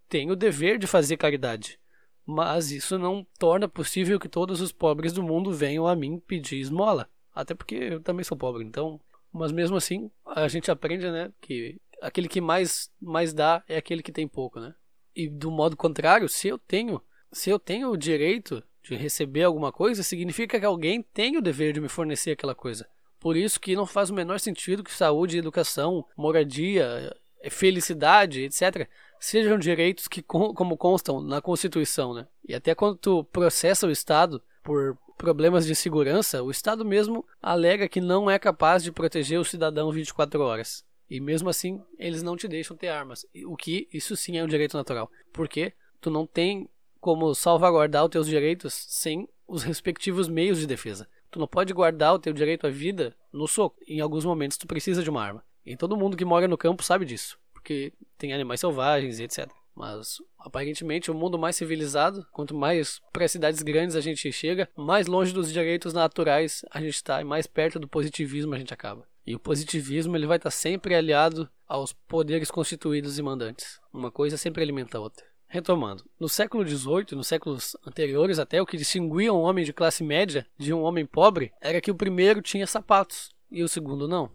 tenho 0.09 0.33
o 0.33 0.35
dever 0.35 0.77
de 0.77 0.87
fazer 0.87 1.17
caridade, 1.17 1.79
mas 2.25 2.71
isso 2.71 2.97
não 2.97 3.25
torna 3.37 3.67
possível 3.67 4.19
que 4.19 4.27
todos 4.27 4.61
os 4.61 4.71
pobres 4.71 5.13
do 5.13 5.23
mundo 5.23 5.53
venham 5.53 5.87
a 5.87 5.95
mim 5.95 6.19
pedir 6.19 6.59
esmola. 6.59 7.09
Até 7.33 7.53
porque 7.53 7.75
eu 7.75 8.01
também 8.01 8.23
sou 8.23 8.37
pobre, 8.37 8.63
então. 8.63 8.99
Mas 9.31 9.51
mesmo 9.51 9.75
assim, 9.75 10.09
a 10.25 10.47
gente 10.47 10.71
aprende, 10.71 11.11
né, 11.11 11.31
que 11.41 11.79
aquele 12.01 12.27
que 12.27 12.39
mais, 12.39 12.89
mais 13.01 13.33
dá 13.33 13.63
é 13.67 13.77
aquele 13.77 14.01
que 14.01 14.11
tem 14.11 14.27
pouco, 14.27 14.59
né? 14.59 14.73
E 15.15 15.29
do 15.29 15.51
modo 15.51 15.77
contrário, 15.77 16.27
se 16.29 16.47
eu 16.47 16.57
tenho, 16.57 17.01
se 17.31 17.49
eu 17.49 17.59
tenho 17.59 17.89
o 17.89 17.97
direito 17.97 18.63
de 18.81 18.95
receber 18.95 19.43
alguma 19.43 19.71
coisa, 19.71 20.03
significa 20.03 20.59
que 20.59 20.65
alguém 20.65 21.01
tem 21.01 21.37
o 21.37 21.41
dever 21.41 21.73
de 21.73 21.81
me 21.81 21.89
fornecer 21.89 22.31
aquela 22.31 22.55
coisa. 22.55 22.87
Por 23.19 23.35
isso 23.35 23.59
que 23.59 23.75
não 23.75 23.85
faz 23.85 24.09
o 24.09 24.13
menor 24.13 24.39
sentido 24.39 24.83
que 24.83 24.91
saúde, 24.91 25.37
educação, 25.37 26.05
moradia, 26.15 27.15
felicidade, 27.49 28.43
etc., 28.43 28.87
sejam 29.19 29.57
direitos 29.57 30.07
que, 30.07 30.21
como 30.21 30.77
constam 30.77 31.21
na 31.21 31.41
Constituição, 31.41 32.13
né? 32.13 32.27
E 32.47 32.53
até 32.53 32.75
quando 32.75 32.97
tu 32.97 33.23
processa 33.25 33.87
o 33.87 33.91
Estado 33.91 34.41
por 34.63 34.97
problemas 35.17 35.65
de 35.65 35.75
segurança, 35.75 36.43
o 36.43 36.51
Estado 36.51 36.85
mesmo 36.85 37.25
alega 37.41 37.87
que 37.87 38.01
não 38.01 38.29
é 38.29 38.37
capaz 38.37 38.83
de 38.83 38.91
proteger 38.91 39.39
o 39.39 39.45
cidadão 39.45 39.91
24 39.91 40.41
horas. 40.41 40.85
E 41.09 41.19
mesmo 41.19 41.49
assim, 41.49 41.81
eles 41.97 42.23
não 42.23 42.35
te 42.35 42.47
deixam 42.47 42.75
ter 42.75 42.87
armas. 42.87 43.25
O 43.45 43.55
que 43.55 43.87
isso 43.93 44.15
sim 44.15 44.37
é 44.37 44.43
um 44.43 44.47
direito 44.47 44.75
natural. 44.75 45.09
Porque 45.31 45.73
tu 46.01 46.09
não 46.09 46.25
tem 46.25 46.67
como 46.99 47.35
salvaguardar 47.35 48.03
os 48.03 48.09
teus 48.09 48.27
direitos 48.27 48.73
sem 48.73 49.29
os 49.47 49.63
respectivos 49.63 50.27
meios 50.27 50.59
de 50.59 50.65
defesa. 50.65 51.07
Tu 51.29 51.39
não 51.39 51.47
pode 51.47 51.73
guardar 51.73 52.15
o 52.15 52.19
teu 52.19 52.33
direito 52.33 52.65
à 52.65 52.69
vida 52.69 53.15
no 53.31 53.47
soco. 53.47 53.77
Em 53.87 53.99
alguns 53.99 54.25
momentos 54.25 54.57
tu 54.57 54.65
precisa 54.65 55.03
de 55.03 55.09
uma 55.09 55.23
arma. 55.23 55.43
E 55.65 55.75
todo 55.75 55.97
mundo 55.97 56.15
que 56.17 56.25
mora 56.25 56.47
no 56.47 56.57
campo 56.57 56.83
sabe 56.83 57.05
disso, 57.05 57.37
porque 57.53 57.91
tem 58.17 58.33
animais 58.33 58.59
selvagens 58.59 59.19
e 59.19 59.23
etc. 59.23 59.49
Mas 59.75 60.21
aparentemente 60.39 61.11
o 61.11 61.13
mundo 61.13 61.37
mais 61.37 61.55
civilizado, 61.55 62.25
quanto 62.31 62.55
mais 62.55 63.01
para 63.11 63.27
cidades 63.27 63.61
grandes 63.61 63.95
a 63.95 64.01
gente 64.01 64.31
chega, 64.31 64.69
mais 64.75 65.07
longe 65.07 65.33
dos 65.33 65.51
direitos 65.51 65.93
naturais 65.93 66.63
a 66.71 66.79
gente 66.79 66.95
está 66.95 67.19
e 67.19 67.25
mais 67.25 67.47
perto 67.47 67.79
do 67.79 67.87
positivismo 67.87 68.53
a 68.53 68.57
gente 68.57 68.73
acaba. 68.73 69.05
E 69.27 69.35
o 69.35 69.39
positivismo 69.39 70.15
ele 70.15 70.27
vai 70.27 70.37
estar 70.37 70.51
tá 70.51 70.55
sempre 70.55 70.93
aliado 70.93 71.49
aos 71.67 71.91
poderes 71.91 72.51
constituídos 72.51 73.17
e 73.17 73.23
mandantes. 73.23 73.79
Uma 73.91 74.11
coisa 74.11 74.37
sempre 74.37 74.61
alimenta 74.61 74.97
a 74.97 75.01
outra. 75.01 75.25
Retomando, 75.47 76.03
no 76.19 76.29
século 76.29 76.67
XVIII, 76.67 77.15
nos 77.15 77.27
séculos 77.27 77.77
anteriores 77.85 78.39
até, 78.39 78.61
o 78.61 78.65
que 78.65 78.77
distinguia 78.77 79.33
um 79.33 79.41
homem 79.41 79.63
de 79.63 79.73
classe 79.73 80.03
média 80.03 80.45
de 80.57 80.73
um 80.73 80.83
homem 80.83 81.05
pobre 81.05 81.51
era 81.59 81.81
que 81.81 81.91
o 81.91 81.95
primeiro 81.95 82.41
tinha 82.41 82.67
sapatos 82.67 83.29
e 83.49 83.63
o 83.63 83.67
segundo 83.67 84.07
não. 84.07 84.31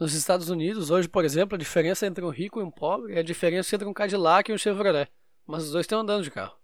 Nos 0.00 0.14
Estados 0.14 0.48
Unidos, 0.48 0.90
hoje, 0.90 1.06
por 1.06 1.26
exemplo, 1.26 1.56
a 1.56 1.58
diferença 1.58 2.06
entre 2.06 2.24
um 2.24 2.30
rico 2.30 2.58
e 2.58 2.62
um 2.62 2.70
pobre 2.70 3.16
é 3.16 3.18
a 3.18 3.22
diferença 3.22 3.74
entre 3.76 3.86
um 3.86 3.92
Cadillac 3.92 4.50
e 4.50 4.54
um 4.54 4.56
Chevrolet. 4.56 5.10
Mas 5.46 5.64
os 5.64 5.72
dois 5.72 5.84
estão 5.84 6.00
andando 6.00 6.24
de 6.24 6.30
carro. 6.30 6.56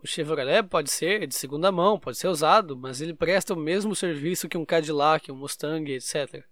O 0.00 0.06
Chevrolet 0.06 0.62
pode 0.62 0.92
ser 0.92 1.26
de 1.26 1.34
segunda 1.34 1.72
mão, 1.72 1.98
pode 1.98 2.16
ser 2.16 2.28
usado, 2.28 2.76
mas 2.76 3.00
ele 3.00 3.12
presta 3.12 3.52
o 3.52 3.56
mesmo 3.56 3.96
serviço 3.96 4.48
que 4.48 4.56
um 4.56 4.64
Cadillac, 4.64 5.28
um 5.32 5.34
Mustang, 5.34 5.92
etc. 5.92 6.44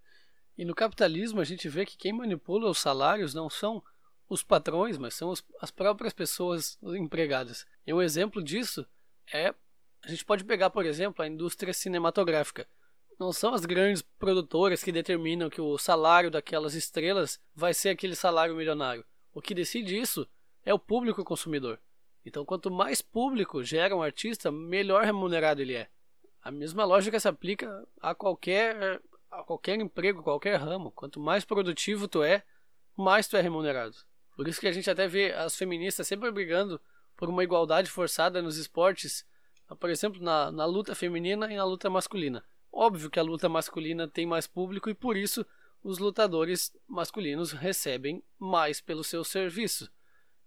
E 0.59 0.65
no 0.65 0.75
capitalismo 0.75 1.41
a 1.41 1.45
gente 1.45 1.69
vê 1.69 1.87
que 1.87 1.97
quem 1.97 2.13
manipula 2.13 2.69
os 2.69 2.79
salários 2.79 3.33
não 3.33 3.49
são 3.49 3.81
os 4.29 4.43
patrões, 4.43 4.99
mas 4.99 5.15
são 5.15 5.33
as 5.61 5.71
próprias 5.71 6.13
pessoas 6.13 6.77
empregadas. 6.83 7.65
E 7.87 7.95
um 7.95 8.03
exemplo 8.03 8.43
disso 8.43 8.85
é 9.33 9.55
a 10.05 10.09
gente 10.09 10.25
pode 10.25 10.43
pegar, 10.43 10.71
por 10.71 10.85
exemplo, 10.87 11.25
a 11.25 11.29
indústria 11.29 11.73
cinematográfica. 11.73 12.67
Não 13.19 13.33
são 13.33 13.55
as 13.55 13.65
grandes 13.65 14.03
produtoras 14.03 14.83
que 14.83 14.91
determinam 14.91 15.49
que 15.49 15.61
o 15.61 15.79
salário 15.79 16.31
daquelas 16.31 16.75
estrelas 16.75 17.41
vai 17.55 17.73
ser 17.73 17.91
aquele 17.91 18.17
salário 18.17 18.55
milionário. 18.55 19.05
O 19.33 19.41
que 19.41 19.55
decide 19.55 19.99
isso 19.99 20.27
é 20.65 20.73
o 20.75 20.79
público 20.79 21.25
consumidor. 21.25 21.79
Então, 22.25 22.45
quanto 22.45 22.71
mais 22.71 23.03
público 23.03 23.63
gera 23.65 23.97
um 23.97 24.03
artista, 24.03 24.51
melhor 24.51 25.05
remunerado 25.05 25.61
ele 25.61 25.75
é. 25.75 25.89
A 26.43 26.51
mesma 26.51 26.85
lógica 26.85 27.19
se 27.19 27.29
aplica 27.29 27.87
a 28.01 28.15
qualquer, 28.15 29.01
a 29.31 29.43
qualquer 29.43 29.79
emprego, 29.81 30.23
qualquer 30.23 30.57
ramo. 30.57 30.91
Quanto 30.91 31.21
mais 31.21 31.45
produtivo 31.45 32.09
tu 32.09 32.23
é, 32.23 32.43
mais 32.97 33.27
tu 33.29 33.37
é 33.37 33.41
remunerado. 33.41 33.97
Por 34.37 34.49
isso 34.49 34.61
que 34.61 34.67
a 34.67 34.73
gente 34.73 34.91
até 34.91 35.07
vê 35.07 35.33
as 35.33 35.57
feministas 35.57 36.07
sempre 36.07 36.31
brigando 36.31 36.81
por 37.17 37.29
uma 37.29 37.45
igualdade 37.45 37.91
forçada 37.91 38.43
nos 38.43 38.57
esportes, 38.57 39.25
por 39.79 39.91
exemplo, 39.91 40.21
na, 40.23 40.51
na 40.51 40.65
luta 40.65 40.95
feminina 40.95 41.53
e 41.53 41.57
na 41.57 41.65
luta 41.65 41.89
masculina. 41.91 42.45
Óbvio 42.73 43.11
que 43.11 43.19
a 43.21 43.23
luta 43.23 43.49
masculina 43.49 44.09
tem 44.09 44.25
mais 44.25 44.47
público 44.47 44.89
e 44.89 44.95
por 44.95 45.17
isso 45.17 45.45
os 45.85 45.99
lutadores 45.99 46.73
masculinos 46.89 47.53
recebem 47.53 48.23
mais 48.39 48.81
pelo 48.81 49.05
seu 49.05 49.23
serviço. 49.23 49.91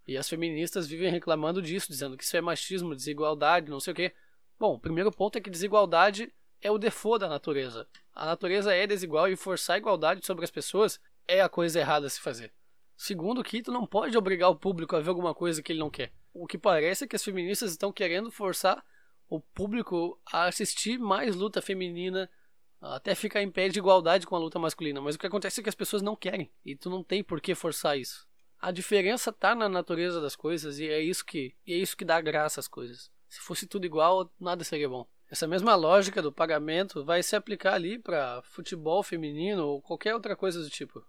E 0.08 0.18
as 0.18 0.28
feministas 0.28 0.88
vivem 0.88 1.12
reclamando 1.12 1.62
disso, 1.62 1.88
dizendo 1.88 2.18
que 2.18 2.24
isso 2.24 2.36
é 2.36 2.42
machismo, 2.42 2.96
desigualdade, 2.96 3.70
não 3.70 3.80
sei 3.80 3.94
o 3.94 3.96
quê. 3.96 4.14
Bom, 4.58 4.74
o 4.76 4.80
primeiro 4.80 5.12
ponto 5.12 5.38
é 5.38 5.42
que 5.42 5.50
desigualdade 5.50 6.34
é 6.62 6.72
o 6.72 6.78
default 6.78 7.20
da 7.20 7.30
natureza. 7.30 7.88
A 8.14 8.26
natureza 8.26 8.74
é 8.74 8.88
desigual 8.88 9.28
e 9.28 9.36
forçar 9.36 9.76
a 9.76 9.80
igualdade 9.80 10.26
sobre 10.26 10.46
as 10.46 10.52
pessoas 10.52 11.00
é 11.28 11.42
a 11.42 11.50
coisa 11.50 11.80
errada 11.80 12.08
a 12.08 12.10
se 12.10 12.20
fazer. 12.20 12.52
Segundo, 12.96 13.44
que 13.44 13.62
tu 13.62 13.72
não 13.72 13.86
pode 13.86 14.18
obrigar 14.18 14.50
o 14.50 14.56
público 14.56 14.96
a 14.96 15.02
ver 15.02 15.10
alguma 15.10 15.34
coisa 15.34 15.62
que 15.62 15.72
ele 15.72 15.80
não 15.80 15.90
quer. 15.90 16.14
O 16.34 16.48
que 16.48 16.58
parece 16.58 17.04
é 17.04 17.08
que 17.08 17.16
as 17.16 17.24
feministas 17.24 17.72
estão 17.72 17.92
querendo 17.92 18.32
forçar 18.32 18.84
o 19.30 19.40
público 19.40 20.20
a 20.32 20.46
assistir 20.46 21.00
mais 21.00 21.36
luta 21.36 21.62
feminina, 21.62 22.30
até 22.82 23.16
ficar 23.16 23.42
em 23.42 23.50
pé 23.50 23.70
de 23.70 23.80
igualdade 23.80 24.28
com 24.28 24.36
a 24.36 24.40
luta 24.40 24.60
masculina. 24.60 25.02
Mas 25.02 25.16
o 25.16 25.20
que 25.20 25.28
acontece 25.28 25.60
é 25.60 25.64
que 25.64 25.70
as 25.70 25.76
pessoas 25.76 26.02
não 26.02 26.16
querem, 26.16 26.52
e 26.64 26.76
tu 26.76 26.90
não 26.90 27.04
tem 27.04 27.24
por 27.24 27.42
que 27.42 27.56
forçar 27.56 27.98
isso. 27.98 28.28
A 28.60 28.72
diferença 28.72 29.32
tá 29.32 29.54
na 29.54 29.70
natureza 29.70 30.22
das 30.22 30.36
coisas 30.36 30.80
e 30.80 30.88
é 30.88 31.00
isso 31.00 31.26
que 31.26 31.56
é 31.68 31.74
isso 31.74 31.96
que 31.96 32.06
dá 32.06 32.20
graça 32.22 32.60
às 32.60 32.68
coisas. 32.68 33.12
Se 33.28 33.40
fosse 33.40 33.68
tudo 33.68 33.86
igual, 33.86 34.32
nada 34.40 34.64
seria 34.64 34.90
bom. 34.90 35.08
Essa 35.30 35.48
mesma 35.48 35.76
lógica 35.76 36.22
do 36.22 36.32
pagamento 36.32 37.04
vai 37.04 37.22
se 37.22 37.36
aplicar 37.36 37.74
ali 37.74 37.98
para 38.00 38.42
futebol 38.44 39.04
feminino 39.04 39.66
ou 39.68 39.82
qualquer 39.82 40.14
outra 40.14 40.36
coisa 40.36 40.62
do 40.62 40.70
tipo. 40.70 41.06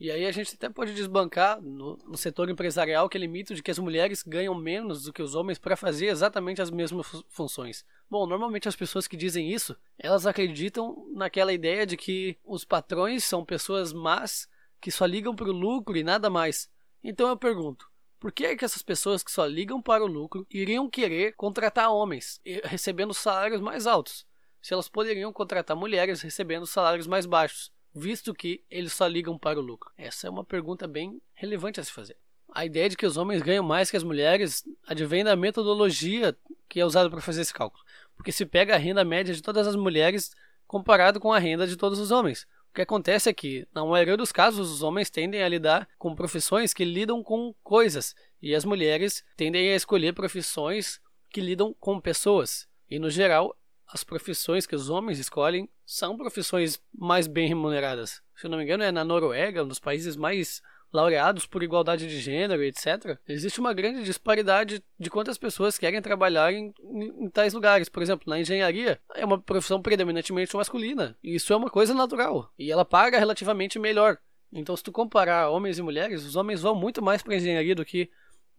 E 0.00 0.10
aí 0.10 0.24
a 0.24 0.32
gente 0.32 0.54
até 0.54 0.70
pode 0.70 0.94
desbancar 0.94 1.60
no, 1.60 1.98
no 2.06 2.16
setor 2.16 2.48
empresarial 2.48 3.04
aquele 3.04 3.28
mito 3.28 3.54
de 3.54 3.62
que 3.62 3.70
as 3.70 3.78
mulheres 3.78 4.22
ganham 4.22 4.54
menos 4.54 5.02
do 5.02 5.12
que 5.12 5.22
os 5.22 5.34
homens 5.34 5.58
para 5.58 5.76
fazer 5.76 6.06
exatamente 6.06 6.62
as 6.62 6.70
mesmas 6.70 7.06
funções. 7.28 7.84
Bom, 8.08 8.26
normalmente 8.26 8.66
as 8.66 8.74
pessoas 8.74 9.06
que 9.06 9.14
dizem 9.14 9.52
isso, 9.52 9.76
elas 9.98 10.26
acreditam 10.26 11.06
naquela 11.14 11.52
ideia 11.52 11.84
de 11.84 11.98
que 11.98 12.38
os 12.42 12.64
patrões 12.64 13.24
são 13.24 13.44
pessoas 13.44 13.92
más 13.92 14.48
que 14.80 14.90
só 14.90 15.04
ligam 15.04 15.36
para 15.36 15.50
o 15.50 15.52
lucro 15.52 15.94
e 15.94 16.02
nada 16.02 16.30
mais. 16.30 16.70
Então 17.04 17.28
eu 17.28 17.36
pergunto, 17.36 17.86
por 18.18 18.32
que, 18.32 18.46
é 18.46 18.56
que 18.56 18.64
essas 18.64 18.80
pessoas 18.80 19.22
que 19.22 19.30
só 19.30 19.44
ligam 19.44 19.82
para 19.82 20.02
o 20.02 20.06
lucro 20.06 20.46
iriam 20.50 20.88
querer 20.88 21.34
contratar 21.36 21.92
homens 21.92 22.40
recebendo 22.64 23.12
salários 23.12 23.60
mais 23.60 23.86
altos, 23.86 24.26
se 24.62 24.72
elas 24.72 24.88
poderiam 24.88 25.30
contratar 25.30 25.76
mulheres 25.76 26.22
recebendo 26.22 26.66
salários 26.66 27.06
mais 27.06 27.26
baixos? 27.26 27.70
Visto 27.94 28.34
que 28.34 28.64
eles 28.70 28.92
só 28.92 29.06
ligam 29.06 29.38
para 29.38 29.58
o 29.58 29.62
lucro? 29.62 29.90
Essa 29.96 30.26
é 30.26 30.30
uma 30.30 30.44
pergunta 30.44 30.86
bem 30.86 31.20
relevante 31.34 31.80
a 31.80 31.84
se 31.84 31.92
fazer. 31.92 32.16
A 32.52 32.64
ideia 32.64 32.88
de 32.88 32.96
que 32.96 33.06
os 33.06 33.16
homens 33.16 33.42
ganham 33.42 33.64
mais 33.64 33.90
que 33.90 33.96
as 33.96 34.02
mulheres 34.02 34.64
advém 34.86 35.22
da 35.22 35.36
metodologia 35.36 36.36
que 36.68 36.80
é 36.80 36.84
usada 36.84 37.10
para 37.10 37.20
fazer 37.20 37.42
esse 37.42 37.54
cálculo. 37.54 37.84
Porque 38.16 38.32
se 38.32 38.44
pega 38.46 38.74
a 38.74 38.78
renda 38.78 39.04
média 39.04 39.34
de 39.34 39.42
todas 39.42 39.66
as 39.66 39.76
mulheres 39.76 40.34
comparado 40.66 41.18
com 41.18 41.32
a 41.32 41.38
renda 41.38 41.66
de 41.66 41.76
todos 41.76 41.98
os 41.98 42.10
homens. 42.10 42.46
O 42.70 42.74
que 42.74 42.82
acontece 42.82 43.28
é 43.28 43.32
que, 43.32 43.66
na 43.74 43.84
maioria 43.84 44.16
dos 44.16 44.30
casos, 44.30 44.70
os 44.70 44.82
homens 44.82 45.10
tendem 45.10 45.42
a 45.42 45.48
lidar 45.48 45.88
com 45.98 46.14
profissões 46.14 46.72
que 46.72 46.84
lidam 46.84 47.20
com 47.20 47.52
coisas, 47.64 48.14
e 48.40 48.54
as 48.54 48.64
mulheres 48.64 49.24
tendem 49.36 49.72
a 49.72 49.74
escolher 49.74 50.14
profissões 50.14 51.00
que 51.28 51.40
lidam 51.40 51.74
com 51.80 52.00
pessoas. 52.00 52.68
E, 52.88 53.00
no 53.00 53.10
geral, 53.10 53.56
as 53.92 54.04
profissões 54.04 54.66
que 54.66 54.74
os 54.74 54.88
homens 54.88 55.18
escolhem 55.18 55.68
são 55.84 56.16
profissões 56.16 56.80
mais 56.92 57.26
bem 57.26 57.48
remuneradas. 57.48 58.22
Se 58.36 58.46
eu 58.46 58.50
não 58.50 58.58
me 58.58 58.64
engano, 58.64 58.82
é 58.82 58.92
na 58.92 59.04
Noruega, 59.04 59.64
um 59.64 59.68
dos 59.68 59.78
países 59.78 60.16
mais 60.16 60.62
laureados 60.92 61.46
por 61.46 61.62
igualdade 61.62 62.06
de 62.08 62.20
gênero, 62.20 62.62
etc. 62.64 63.18
Existe 63.28 63.60
uma 63.60 63.72
grande 63.72 64.02
disparidade 64.02 64.82
de 64.98 65.10
quantas 65.10 65.38
pessoas 65.38 65.78
querem 65.78 66.02
trabalhar 66.02 66.52
em, 66.52 66.74
em, 66.80 67.24
em, 67.24 67.30
tais 67.30 67.52
lugares. 67.52 67.88
Por 67.88 68.02
exemplo, 68.02 68.28
na 68.28 68.40
engenharia 68.40 69.00
é 69.14 69.24
uma 69.24 69.40
profissão 69.40 69.80
predominantemente 69.80 70.56
masculina. 70.56 71.16
E 71.22 71.34
isso 71.34 71.52
é 71.52 71.56
uma 71.56 71.70
coisa 71.70 71.94
natural. 71.94 72.52
E 72.58 72.70
ela 72.70 72.84
paga 72.84 73.18
relativamente 73.18 73.78
melhor. 73.78 74.18
Então, 74.52 74.76
se 74.76 74.82
tu 74.82 74.90
comparar 74.90 75.48
homens 75.48 75.78
e 75.78 75.82
mulheres, 75.82 76.24
os 76.24 76.34
homens 76.34 76.62
vão 76.62 76.74
muito 76.74 77.00
mais 77.00 77.22
para 77.22 77.36
engenharia 77.36 77.74
do 77.74 77.84
que 77.84 78.10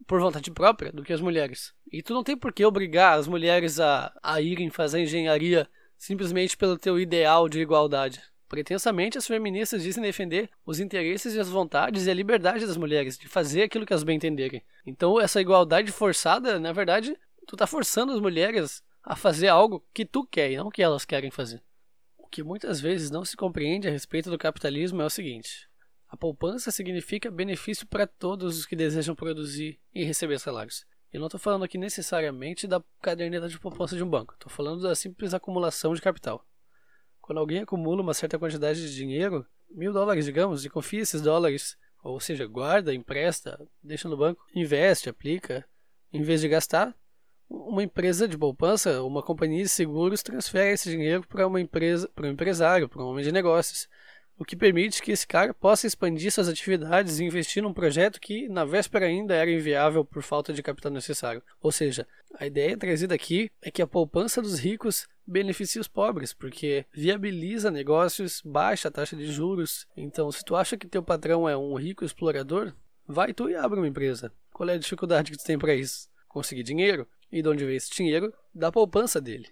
por 0.06 0.20
vontade 0.20 0.50
própria 0.50 0.92
do 0.92 1.02
que 1.02 1.12
as 1.12 1.20
mulheres. 1.20 1.72
E 1.90 2.02
tu 2.02 2.14
não 2.14 2.24
tem 2.24 2.36
por 2.36 2.52
que 2.52 2.64
obrigar 2.64 3.18
as 3.18 3.26
mulheres 3.26 3.78
a, 3.80 4.12
a 4.22 4.40
irem 4.40 4.70
fazer 4.70 5.00
engenharia 5.00 5.68
simplesmente 5.96 6.56
pelo 6.56 6.78
teu 6.78 6.98
ideal 6.98 7.48
de 7.48 7.60
igualdade. 7.60 8.20
Pretensamente, 8.48 9.16
as 9.16 9.26
feministas 9.26 9.82
dizem 9.82 10.02
defender 10.02 10.50
os 10.66 10.78
interesses 10.78 11.34
e 11.34 11.40
as 11.40 11.48
vontades 11.48 12.06
e 12.06 12.10
a 12.10 12.14
liberdade 12.14 12.66
das 12.66 12.76
mulheres 12.76 13.16
de 13.16 13.26
fazer 13.26 13.62
aquilo 13.62 13.86
que 13.86 13.92
elas 13.92 14.04
bem 14.04 14.16
entenderem. 14.16 14.62
Então, 14.84 15.18
essa 15.18 15.40
igualdade 15.40 15.90
forçada, 15.90 16.60
na 16.60 16.72
verdade, 16.72 17.16
tu 17.46 17.56
tá 17.56 17.66
forçando 17.66 18.12
as 18.12 18.20
mulheres 18.20 18.82
a 19.02 19.16
fazer 19.16 19.48
algo 19.48 19.82
que 19.94 20.04
tu 20.04 20.26
quer 20.26 20.50
e 20.50 20.56
não 20.56 20.70
que 20.70 20.82
elas 20.82 21.04
querem 21.04 21.30
fazer. 21.30 21.62
O 22.18 22.26
que 22.26 22.42
muitas 22.42 22.80
vezes 22.80 23.10
não 23.10 23.24
se 23.24 23.36
compreende 23.36 23.88
a 23.88 23.90
respeito 23.90 24.30
do 24.30 24.36
capitalismo 24.36 25.00
é 25.00 25.04
o 25.06 25.10
seguinte: 25.10 25.68
a 26.12 26.16
poupança 26.16 26.70
significa 26.70 27.30
benefício 27.30 27.86
para 27.86 28.06
todos 28.06 28.58
os 28.58 28.66
que 28.66 28.76
desejam 28.76 29.14
produzir 29.14 29.80
e 29.94 30.04
receber 30.04 30.38
salários. 30.38 30.84
Eu 31.10 31.18
não 31.18 31.26
estou 31.26 31.40
falando 31.40 31.64
aqui 31.64 31.78
necessariamente 31.78 32.66
da 32.66 32.84
caderneta 33.00 33.48
de 33.48 33.58
poupança 33.58 33.96
de 33.96 34.04
um 34.04 34.10
banco, 34.10 34.34
estou 34.34 34.52
falando 34.52 34.82
da 34.82 34.94
simples 34.94 35.32
acumulação 35.32 35.94
de 35.94 36.02
capital. 36.02 36.46
Quando 37.18 37.38
alguém 37.38 37.62
acumula 37.62 38.02
uma 38.02 38.12
certa 38.12 38.38
quantidade 38.38 38.86
de 38.86 38.94
dinheiro, 38.94 39.46
mil 39.70 39.90
dólares, 39.90 40.26
digamos, 40.26 40.66
e 40.66 40.68
confia 40.68 41.00
esses 41.00 41.22
dólares, 41.22 41.78
ou 42.04 42.20
seja, 42.20 42.46
guarda, 42.46 42.92
empresta, 42.94 43.58
deixa 43.82 44.06
no 44.06 44.16
banco, 44.16 44.44
investe, 44.54 45.08
aplica, 45.08 45.66
em 46.12 46.20
vez 46.20 46.42
de 46.42 46.48
gastar, 46.48 46.94
uma 47.48 47.82
empresa 47.82 48.28
de 48.28 48.36
poupança, 48.36 49.02
uma 49.02 49.22
companhia 49.22 49.62
de 49.62 49.68
seguros 49.70 50.22
transfere 50.22 50.74
esse 50.74 50.90
dinheiro 50.90 51.26
para 51.26 51.46
uma 51.46 51.60
empresa, 51.60 52.06
para 52.14 52.26
um 52.26 52.32
empresário, 52.32 52.86
para 52.86 53.02
um 53.02 53.06
homem 53.06 53.24
de 53.24 53.32
negócios 53.32 53.88
o 54.42 54.44
que 54.44 54.56
permite 54.56 55.00
que 55.00 55.12
esse 55.12 55.24
cara 55.24 55.54
possa 55.54 55.86
expandir 55.86 56.32
suas 56.32 56.48
atividades 56.48 57.20
e 57.20 57.24
investir 57.24 57.62
num 57.62 57.72
projeto 57.72 58.20
que, 58.20 58.48
na 58.48 58.64
véspera, 58.64 59.06
ainda 59.06 59.36
era 59.36 59.48
inviável 59.48 60.04
por 60.04 60.20
falta 60.20 60.52
de 60.52 60.60
capital 60.64 60.90
necessário. 60.90 61.40
Ou 61.60 61.70
seja, 61.70 62.08
a 62.34 62.44
ideia 62.44 62.76
trazida 62.76 63.14
aqui 63.14 63.48
é 63.62 63.70
que 63.70 63.80
a 63.80 63.86
poupança 63.86 64.42
dos 64.42 64.58
ricos 64.58 65.06
beneficia 65.24 65.80
os 65.80 65.86
pobres, 65.86 66.34
porque 66.34 66.84
viabiliza 66.92 67.70
negócios, 67.70 68.42
baixa 68.44 68.88
a 68.88 68.90
taxa 68.90 69.14
de 69.14 69.30
juros. 69.30 69.86
Então, 69.96 70.32
se 70.32 70.44
tu 70.44 70.56
acha 70.56 70.76
que 70.76 70.88
teu 70.88 71.04
patrão 71.04 71.48
é 71.48 71.56
um 71.56 71.76
rico 71.76 72.04
explorador, 72.04 72.72
vai 73.06 73.32
tu 73.32 73.48
e 73.48 73.54
abre 73.54 73.78
uma 73.78 73.86
empresa. 73.86 74.32
Qual 74.52 74.68
é 74.68 74.72
a 74.72 74.78
dificuldade 74.78 75.30
que 75.30 75.38
tu 75.38 75.44
tem 75.44 75.56
para 75.56 75.72
isso? 75.72 76.08
Conseguir 76.28 76.64
dinheiro. 76.64 77.06
E 77.30 77.40
de 77.40 77.48
onde 77.48 77.64
vem 77.64 77.76
esse 77.76 77.94
dinheiro? 77.94 78.34
Da 78.52 78.72
poupança 78.72 79.20
dele. 79.20 79.46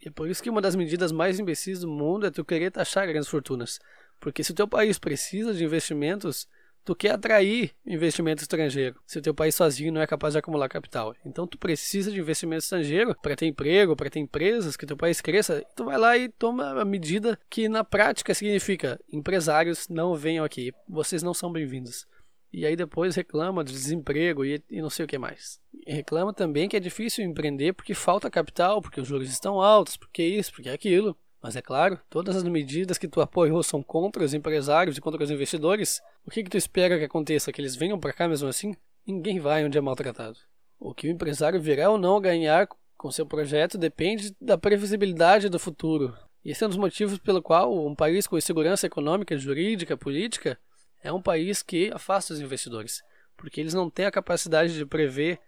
E 0.00 0.08
é 0.08 0.10
por 0.10 0.28
isso 0.28 0.42
que 0.42 0.50
uma 0.50 0.60
das 0.60 0.76
medidas 0.76 1.10
mais 1.10 1.40
imbecis 1.40 1.80
do 1.80 1.88
mundo 1.88 2.26
é 2.26 2.30
tu 2.30 2.44
querer 2.44 2.70
taxar 2.70 3.08
grandes 3.08 3.28
fortunas. 3.28 3.80
Porque 4.20 4.42
se 4.42 4.52
o 4.52 4.54
teu 4.54 4.66
país 4.66 4.98
precisa 4.98 5.54
de 5.54 5.64
investimentos, 5.64 6.48
tu 6.86 6.94
quer 6.94 7.10
atrair 7.10 7.72
investimento 7.84 8.42
estrangeiro, 8.42 9.00
se 9.04 9.18
o 9.18 9.22
teu 9.22 9.34
país 9.34 9.56
sozinho 9.56 9.92
não 9.92 10.00
é 10.00 10.06
capaz 10.06 10.34
de 10.34 10.38
acumular 10.38 10.68
capital. 10.68 11.14
Então 11.24 11.46
tu 11.46 11.58
precisa 11.58 12.12
de 12.12 12.20
investimento 12.20 12.62
estrangeiro 12.62 13.16
para 13.20 13.34
ter 13.34 13.46
emprego, 13.46 13.96
para 13.96 14.08
ter 14.08 14.20
empresas, 14.20 14.76
que 14.76 14.86
teu 14.86 14.96
país 14.96 15.20
cresça. 15.20 15.64
Tu 15.74 15.84
vai 15.84 15.98
lá 15.98 16.16
e 16.16 16.28
toma 16.28 16.80
a 16.80 16.84
medida 16.84 17.38
que 17.50 17.68
na 17.68 17.82
prática 17.82 18.32
significa 18.32 19.00
empresários 19.12 19.88
não 19.88 20.14
venham 20.14 20.44
aqui, 20.44 20.72
vocês 20.88 21.22
não 21.22 21.34
são 21.34 21.52
bem-vindos. 21.52 22.06
E 22.52 22.64
aí 22.64 22.76
depois 22.76 23.16
reclama 23.16 23.64
de 23.64 23.72
desemprego 23.72 24.44
e, 24.44 24.62
e 24.70 24.80
não 24.80 24.88
sei 24.88 25.04
o 25.04 25.08
que 25.08 25.18
mais. 25.18 25.60
E 25.86 25.92
reclama 25.92 26.32
também 26.32 26.68
que 26.68 26.76
é 26.76 26.80
difícil 26.80 27.24
empreender 27.24 27.72
porque 27.72 27.94
falta 27.94 28.30
capital, 28.30 28.80
porque 28.80 29.00
os 29.00 29.08
juros 29.08 29.28
estão 29.28 29.60
altos, 29.60 29.96
porque 29.96 30.22
isso, 30.22 30.52
porque 30.52 30.70
aquilo. 30.70 31.16
Mas 31.42 31.54
é 31.54 31.62
claro, 31.62 32.00
todas 32.08 32.36
as 32.36 32.42
medidas 32.42 32.98
que 32.98 33.08
tu 33.08 33.20
apoiou 33.20 33.62
são 33.62 33.82
contra 33.82 34.24
os 34.24 34.34
empresários 34.34 34.96
e 34.96 35.00
contra 35.00 35.22
os 35.22 35.30
investidores. 35.30 36.00
O 36.26 36.30
que, 36.30 36.42
que 36.42 36.50
tu 36.50 36.56
espera 36.56 36.98
que 36.98 37.04
aconteça? 37.04 37.52
Que 37.52 37.60
eles 37.60 37.76
venham 37.76 38.00
para 38.00 38.12
cá 38.12 38.26
mesmo 38.26 38.48
assim? 38.48 38.74
Ninguém 39.06 39.38
vai 39.38 39.64
onde 39.64 39.78
é 39.78 39.80
maltratado. 39.80 40.38
O 40.78 40.92
que 40.92 41.06
o 41.06 41.10
empresário 41.10 41.60
virá 41.60 41.90
ou 41.90 41.98
não 41.98 42.20
ganhar 42.20 42.68
com 42.96 43.10
seu 43.10 43.26
projeto 43.26 43.78
depende 43.78 44.34
da 44.40 44.58
previsibilidade 44.58 45.48
do 45.48 45.58
futuro. 45.58 46.16
E 46.44 46.50
esse 46.50 46.64
é 46.64 46.66
um 46.66 46.70
dos 46.70 46.78
motivos 46.78 47.18
pelo 47.18 47.42
qual 47.42 47.86
um 47.86 47.94
país 47.94 48.26
com 48.26 48.38
insegurança 48.38 48.86
econômica, 48.86 49.36
jurídica, 49.36 49.96
política 49.96 50.58
é 51.02 51.12
um 51.12 51.22
país 51.22 51.62
que 51.62 51.90
afasta 51.92 52.34
os 52.34 52.40
investidores, 52.40 53.02
porque 53.36 53.60
eles 53.60 53.74
não 53.74 53.88
têm 53.88 54.06
a 54.06 54.10
capacidade 54.10 54.74
de 54.74 54.84
prever 54.84 55.38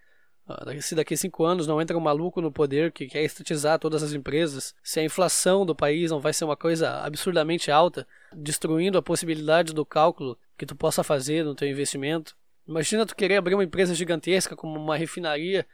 se 0.80 0.94
daqui 0.94 1.14
a 1.14 1.16
cinco 1.16 1.44
anos 1.44 1.66
não 1.66 1.80
entra 1.80 1.96
um 1.96 2.00
maluco 2.00 2.40
no 2.40 2.50
poder 2.50 2.90
que 2.90 3.06
quer 3.06 3.22
estatizar 3.22 3.78
todas 3.78 4.02
as 4.02 4.12
empresas, 4.12 4.74
se 4.82 4.98
a 4.98 5.04
inflação 5.04 5.66
do 5.66 5.74
país 5.74 6.10
não 6.10 6.20
vai 6.20 6.32
ser 6.32 6.44
uma 6.44 6.56
coisa 6.56 7.00
absurdamente 7.00 7.70
alta, 7.70 8.06
destruindo 8.34 8.96
a 8.96 9.02
possibilidade 9.02 9.74
do 9.74 9.84
cálculo 9.84 10.38
que 10.56 10.64
tu 10.64 10.74
possa 10.74 11.04
fazer 11.04 11.44
no 11.44 11.54
teu 11.54 11.68
investimento. 11.68 12.34
Imagina 12.66 13.04
tu 13.04 13.14
querer 13.14 13.36
abrir 13.36 13.54
uma 13.54 13.64
empresa 13.64 13.94
gigantesca 13.94 14.56
como 14.56 14.78
uma 14.78 14.96
refinaria 14.96 15.66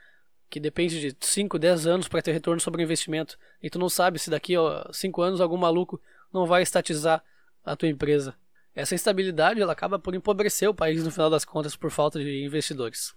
que 0.50 0.60
depende 0.60 1.00
de 1.00 1.16
5, 1.20 1.58
10 1.58 1.86
anos 1.86 2.08
para 2.08 2.22
ter 2.22 2.32
retorno 2.32 2.60
sobre 2.60 2.82
o 2.82 2.84
investimento 2.84 3.38
e 3.62 3.70
tu 3.70 3.78
não 3.78 3.88
sabe 3.88 4.18
se 4.18 4.30
daqui 4.30 4.56
a 4.56 4.88
5 4.92 5.22
anos 5.22 5.40
algum 5.40 5.56
maluco 5.56 6.00
não 6.32 6.46
vai 6.46 6.62
estatizar 6.62 7.22
a 7.64 7.76
tua 7.76 7.88
empresa. 7.88 8.34
Essa 8.74 8.94
instabilidade 8.94 9.60
ela 9.60 9.72
acaba 9.72 9.98
por 9.98 10.14
empobrecer 10.14 10.68
o 10.68 10.74
país 10.74 11.04
no 11.04 11.10
final 11.10 11.30
das 11.30 11.44
contas 11.44 11.76
por 11.76 11.90
falta 11.90 12.18
de 12.18 12.44
investidores 12.44 13.14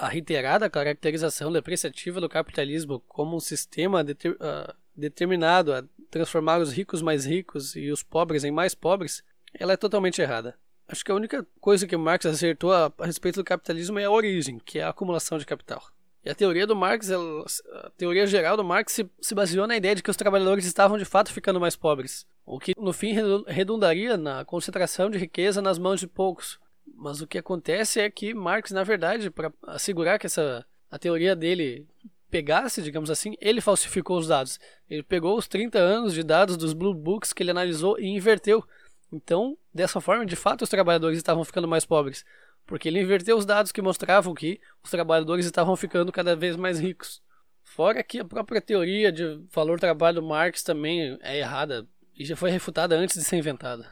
a 0.00 0.08
reiterada 0.08 0.70
caracterização 0.70 1.52
depreciativa 1.52 2.20
do 2.20 2.28
capitalismo 2.28 3.00
como 3.06 3.36
um 3.36 3.40
sistema 3.40 4.02
deter, 4.02 4.32
uh, 4.32 4.74
determinado 4.96 5.74
a 5.74 5.84
transformar 6.10 6.58
os 6.58 6.72
ricos 6.72 7.02
mais 7.02 7.26
ricos 7.26 7.76
e 7.76 7.90
os 7.90 8.02
pobres 8.02 8.42
em 8.42 8.50
mais 8.50 8.74
pobres, 8.74 9.22
ela 9.52 9.74
é 9.74 9.76
totalmente 9.76 10.20
errada. 10.22 10.56
Acho 10.88 11.04
que 11.04 11.12
a 11.12 11.14
única 11.14 11.46
coisa 11.60 11.86
que 11.86 11.96
Marx 11.96 12.24
acertou 12.24 12.72
a, 12.72 12.90
a 12.98 13.06
respeito 13.06 13.36
do 13.36 13.44
capitalismo 13.44 13.98
é 13.98 14.04
a 14.04 14.10
origem, 14.10 14.58
que 14.58 14.78
é 14.78 14.82
a 14.82 14.88
acumulação 14.88 15.36
de 15.36 15.44
capital. 15.44 15.82
E 16.24 16.30
a 16.30 16.34
teoria 16.34 16.66
do 16.66 16.74
Marx, 16.74 17.10
ela, 17.10 17.44
a 17.84 17.90
teoria 17.90 18.26
geral 18.26 18.56
do 18.56 18.64
Marx 18.64 18.94
se, 18.94 19.08
se 19.20 19.34
baseou 19.34 19.66
na 19.66 19.76
ideia 19.76 19.94
de 19.94 20.02
que 20.02 20.10
os 20.10 20.16
trabalhadores 20.16 20.64
estavam 20.64 20.96
de 20.96 21.04
fato 21.04 21.32
ficando 21.32 21.60
mais 21.60 21.76
pobres, 21.76 22.26
o 22.44 22.58
que 22.58 22.72
no 22.76 22.92
fim 22.92 23.14
redundaria 23.46 24.16
na 24.16 24.44
concentração 24.46 25.10
de 25.10 25.18
riqueza 25.18 25.60
nas 25.60 25.78
mãos 25.78 26.00
de 26.00 26.06
poucos, 26.06 26.58
mas 26.94 27.20
o 27.20 27.26
que 27.26 27.38
acontece 27.38 28.00
é 28.00 28.10
que 28.10 28.34
Marx, 28.34 28.70
na 28.70 28.84
verdade, 28.84 29.30
para 29.30 29.52
assegurar 29.66 30.18
que 30.18 30.26
essa 30.26 30.64
a 30.90 30.98
teoria 30.98 31.36
dele 31.36 31.86
pegasse, 32.30 32.82
digamos 32.82 33.10
assim, 33.10 33.36
ele 33.40 33.60
falsificou 33.60 34.18
os 34.18 34.28
dados. 34.28 34.58
Ele 34.88 35.02
pegou 35.02 35.36
os 35.36 35.48
30 35.48 35.78
anos 35.78 36.14
de 36.14 36.22
dados 36.22 36.56
dos 36.56 36.72
Blue 36.72 36.94
Books 36.94 37.32
que 37.32 37.42
ele 37.42 37.50
analisou 37.50 37.98
e 37.98 38.06
inverteu. 38.06 38.64
Então, 39.12 39.56
dessa 39.74 40.00
forma, 40.00 40.24
de 40.24 40.36
fato, 40.36 40.62
os 40.62 40.68
trabalhadores 40.68 41.18
estavam 41.18 41.44
ficando 41.44 41.66
mais 41.66 41.84
pobres, 41.84 42.24
porque 42.66 42.88
ele 42.88 43.00
inverteu 43.00 43.36
os 43.36 43.44
dados 43.44 43.72
que 43.72 43.82
mostravam 43.82 44.34
que 44.34 44.60
os 44.82 44.90
trabalhadores 44.90 45.44
estavam 45.44 45.76
ficando 45.76 46.12
cada 46.12 46.36
vez 46.36 46.56
mais 46.56 46.78
ricos. 46.78 47.20
Fora 47.64 48.02
que 48.02 48.20
a 48.20 48.24
própria 48.24 48.60
teoria 48.60 49.12
de 49.12 49.40
valor-trabalho 49.52 50.22
Marx 50.22 50.62
também 50.62 51.18
é 51.22 51.38
errada 51.38 51.86
e 52.16 52.24
já 52.24 52.36
foi 52.36 52.50
refutada 52.50 52.96
antes 52.96 53.16
de 53.16 53.24
ser 53.24 53.36
inventada. 53.36 53.88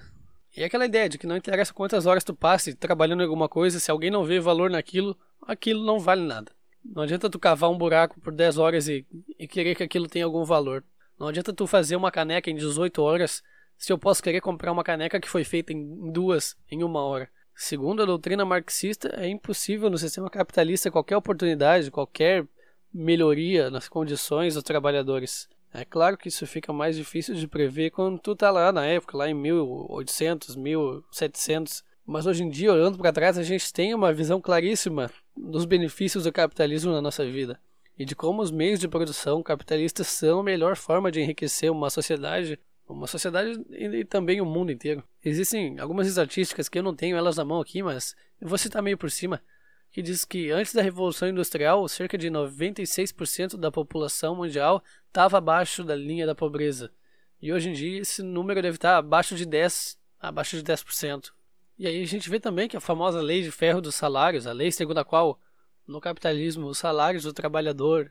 E 0.57 0.63
é 0.63 0.67
aquela 0.67 0.87
ideia 0.87 1.09
de 1.09 1.19
que 1.19 1.27
não 1.27 1.37
interessa 1.37 1.73
quantas 1.73 2.07
horas 2.07 2.25
tu 2.25 2.35
passe 2.35 2.75
trabalhando 2.75 3.21
em 3.21 3.25
alguma 3.25 3.49
coisa, 3.49 3.79
se 3.79 3.91
alguém 3.91 4.11
não 4.11 4.25
vê 4.25 4.41
valor 4.41 4.71
naquilo, 4.71 5.17
aquilo 5.43 5.85
não 5.85 5.99
vale 5.99 6.23
nada. 6.23 6.53
Não 6.85 7.03
adianta 7.03 7.29
tu 7.29 7.39
cavar 7.39 7.71
um 7.71 7.77
buraco 7.77 8.21
por 8.21 8.33
10 8.33 8.59
horas 8.59 8.89
e, 8.89 9.07
e 9.39 9.47
querer 9.47 9.75
que 9.75 9.83
aquilo 9.83 10.09
tenha 10.09 10.25
algum 10.25 10.45
valor. 10.45 10.85
Não 11.19 11.29
adianta 11.29 11.53
tu 11.53 11.67
fazer 11.67 11.97
uma 11.97 12.11
caneca 12.11 12.51
em 12.51 12.55
18 12.55 13.03
horas 13.03 13.43
se 13.77 13.93
eu 13.93 13.99
posso 13.99 14.23
querer 14.23 14.41
comprar 14.41 14.73
uma 14.73 14.83
caneca 14.83 15.21
que 15.21 15.29
foi 15.29 15.45
feita 15.45 15.73
em 15.73 16.11
duas, 16.13 16.57
em 16.71 16.83
uma 16.83 17.01
hora. 17.01 17.31
Segundo 17.55 18.03
a 18.03 18.07
doutrina 18.07 18.45
marxista, 18.45 19.09
é 19.17 19.29
impossível 19.29 19.91
no 19.91 19.99
sistema 19.99 20.31
capitalista 20.31 20.91
qualquer 20.91 21.17
oportunidade, 21.17 21.91
qualquer 21.91 22.47
melhoria 22.93 23.71
nas 23.71 23.89
condições 23.89 24.55
dos 24.55 24.63
trabalhadores. 24.63 25.49
É 25.73 25.85
claro 25.85 26.17
que 26.17 26.29
isso 26.29 26.47
fica 26.47 26.73
mais 26.73 26.97
difícil 26.97 27.35
de 27.35 27.47
prever 27.47 27.91
quando 27.91 28.19
tu 28.19 28.35
tá 28.35 28.51
lá 28.51 28.73
na 28.73 28.87
época, 28.87 29.17
lá 29.17 29.29
em 29.29 29.35
1800, 29.35 30.57
1700. 30.57 31.85
Mas 32.07 32.27
hoje 32.27 32.43
em 32.43 32.49
dia, 32.49 32.73
olhando 32.73 32.97
para 32.97 33.13
trás, 33.13 33.37
a 33.37 33.43
gente 33.43 33.73
tem 33.73 33.95
uma 33.95 34.13
visão 34.13 34.41
claríssima 34.41 35.11
dos 35.37 35.67
benefícios 35.67 36.25
do 36.25 36.33
capitalismo 36.33 36.91
na 36.93 37.03
nossa 37.03 37.25
vida 37.25 37.61
e 37.99 38.05
de 38.05 38.15
como 38.15 38.41
os 38.41 38.51
meios 38.51 38.79
de 38.79 38.89
produção 38.89 39.43
capitalistas 39.43 40.07
são 40.07 40.41
a 40.41 40.43
melhor 40.43 40.77
forma 40.77 41.11
de 41.11 41.21
enriquecer 41.21 41.71
uma 41.71 41.91
sociedade, 41.91 42.59
uma 42.89 43.07
sociedade 43.07 43.61
e 43.71 44.05
também 44.05 44.41
o 44.41 44.47
mundo 44.47 44.71
inteiro. 44.71 45.03
Existem 45.23 45.79
algumas 45.81 46.07
estatísticas 46.07 46.69
que 46.69 46.79
eu 46.79 46.83
não 46.83 46.95
tenho 46.95 47.17
elas 47.17 47.37
na 47.37 47.45
mão 47.45 47.61
aqui, 47.61 47.83
mas 47.83 48.15
eu 48.41 48.49
vou 48.49 48.57
citar 48.57 48.83
meio 48.83 48.97
por 48.97 49.11
cima 49.11 49.43
que 49.91 50.03
diz 50.03 50.25
que 50.25 50.51
antes 50.51 50.75
da 50.75 50.83
Revolução 50.83 51.29
Industrial, 51.29 51.87
cerca 51.89 52.19
de 52.19 52.29
96% 52.31 53.57
da 53.57 53.71
população 53.71 54.37
mundial 54.37 54.83
estava 55.07 55.39
abaixo 55.39 55.83
da 55.83 55.97
linha 55.97 56.27
da 56.27 56.35
pobreza. 56.35 56.93
E 57.41 57.53
hoje 57.53 57.71
em 57.71 57.73
dia 57.73 58.01
esse 58.01 58.23
número 58.23 58.61
deve 58.61 58.77
estar 58.77 58.97
abaixo 58.97 59.35
de 59.35 59.47
10, 59.47 59.99
abaixo 60.21 60.57
de 60.57 60.63
10%. 60.63 61.31
E 61.79 61.87
aí 61.87 62.03
a 62.03 62.07
gente 62.07 62.29
vê 62.29 62.41
também 62.41 62.69
que 62.69 62.77
a 62.77 62.81
famosa 62.81 63.21
lei 63.21 63.43
de 63.43 63.51
ferro 63.51 63.81
dos 63.81 63.95
salários, 63.95 64.47
a 64.47 64.53
lei 64.53 64.71
segundo 64.73 64.99
a 64.99 65.05
qual 65.05 65.41
no 65.87 66.01
capitalismo 66.01 66.67
os 66.67 66.79
salários 66.79 67.23
do 67.23 67.33
trabalhador 67.33 68.11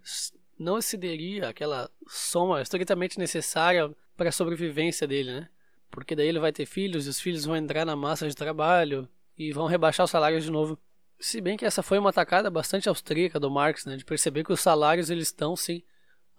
não 0.58 0.78
excederia 0.78 1.50
aquela 1.50 1.90
soma 2.08 2.62
estritamente 2.62 3.20
necessária 3.20 3.94
para 4.16 4.30
a 4.30 4.32
sobrevivência 4.32 5.08
dele, 5.08 5.32
né? 5.32 5.50
Porque 5.92 6.16
daí 6.16 6.28
ele 6.28 6.40
vai 6.40 6.52
ter 6.52 6.66
filhos 6.66 7.06
e 7.06 7.10
os 7.10 7.20
filhos 7.20 7.46
vão 7.46 7.56
entrar 7.56 7.86
na 7.86 7.96
massa 7.96 8.28
de 8.28 8.36
trabalho 8.36 9.08
e 9.38 9.52
vão 9.52 9.68
rebaixar 9.68 10.06
os 10.06 10.12
salários 10.12 10.44
de 10.44 10.52
novo. 10.52 10.80
Se 11.20 11.42
bem 11.42 11.58
que 11.58 11.66
essa 11.66 11.82
foi 11.82 11.98
uma 11.98 12.12
atacada 12.12 12.50
bastante 12.50 12.88
austríaca 12.88 13.40
do 13.40 13.50
Marx, 13.50 13.86
né, 13.86 13.96
de 13.96 14.06
perceber 14.06 14.44
que 14.44 14.54
os 14.54 14.60
salários 14.60 15.10
eles 15.10 15.28
estão 15.28 15.56
sim, 15.56 15.84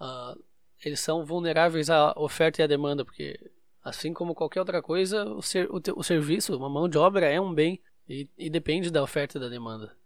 uh, 0.01 0.41
eles 0.85 1.01
são 1.01 1.25
vulneráveis 1.25 1.91
à 1.91 2.13
oferta 2.17 2.63
e 2.63 2.65
à 2.65 2.67
demanda, 2.67 3.05
porque 3.05 3.39
assim 3.83 4.13
como 4.13 4.35
qualquer 4.35 4.61
outra 4.61 4.81
coisa, 4.81 5.25
o, 5.25 5.43
ser, 5.43 5.69
o, 5.71 5.81
o 5.97 6.03
serviço, 6.03 6.57
uma 6.57 6.69
mão 6.69 6.89
de 6.89 6.99
obra 6.99 7.27
é 7.27 7.41
um 7.41 7.53
bem 7.53 7.81
e, 8.09 8.29
e, 8.39 8.49
depende 8.49 8.91
da 8.91 9.03
oferta 9.03 9.37
e 9.37 9.41
da 9.41 9.49
demanda. 9.49 9.97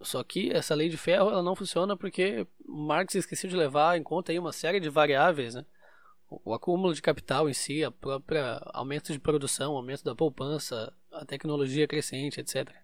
Só 0.00 0.22
que 0.24 0.50
essa 0.50 0.74
lei 0.74 0.88
de 0.88 0.96
ferro 0.96 1.30
ela 1.30 1.42
não 1.42 1.54
funciona 1.54 1.96
porque 1.96 2.46
Marx 2.66 3.14
esqueceu 3.14 3.48
de 3.48 3.56
levar 3.56 3.96
em 3.96 4.02
conta 4.02 4.32
aí 4.32 4.38
uma 4.38 4.52
série 4.52 4.80
de 4.80 4.88
variáveis, 4.88 5.54
né? 5.54 5.64
O, 6.28 6.54
acúmulo 6.54 6.94
de 6.94 7.02
capital 7.02 7.48
em 7.48 7.52
si, 7.52 7.84
a 7.84 7.90
própria 7.90 8.60
aumento 8.72 9.12
de 9.12 9.18
produção, 9.18 9.76
aumento 9.76 10.02
da 10.02 10.14
poupança, 10.14 10.92
a 11.12 11.24
tecnologia 11.26 11.86
crescente, 11.86 12.40
etc. 12.40 12.74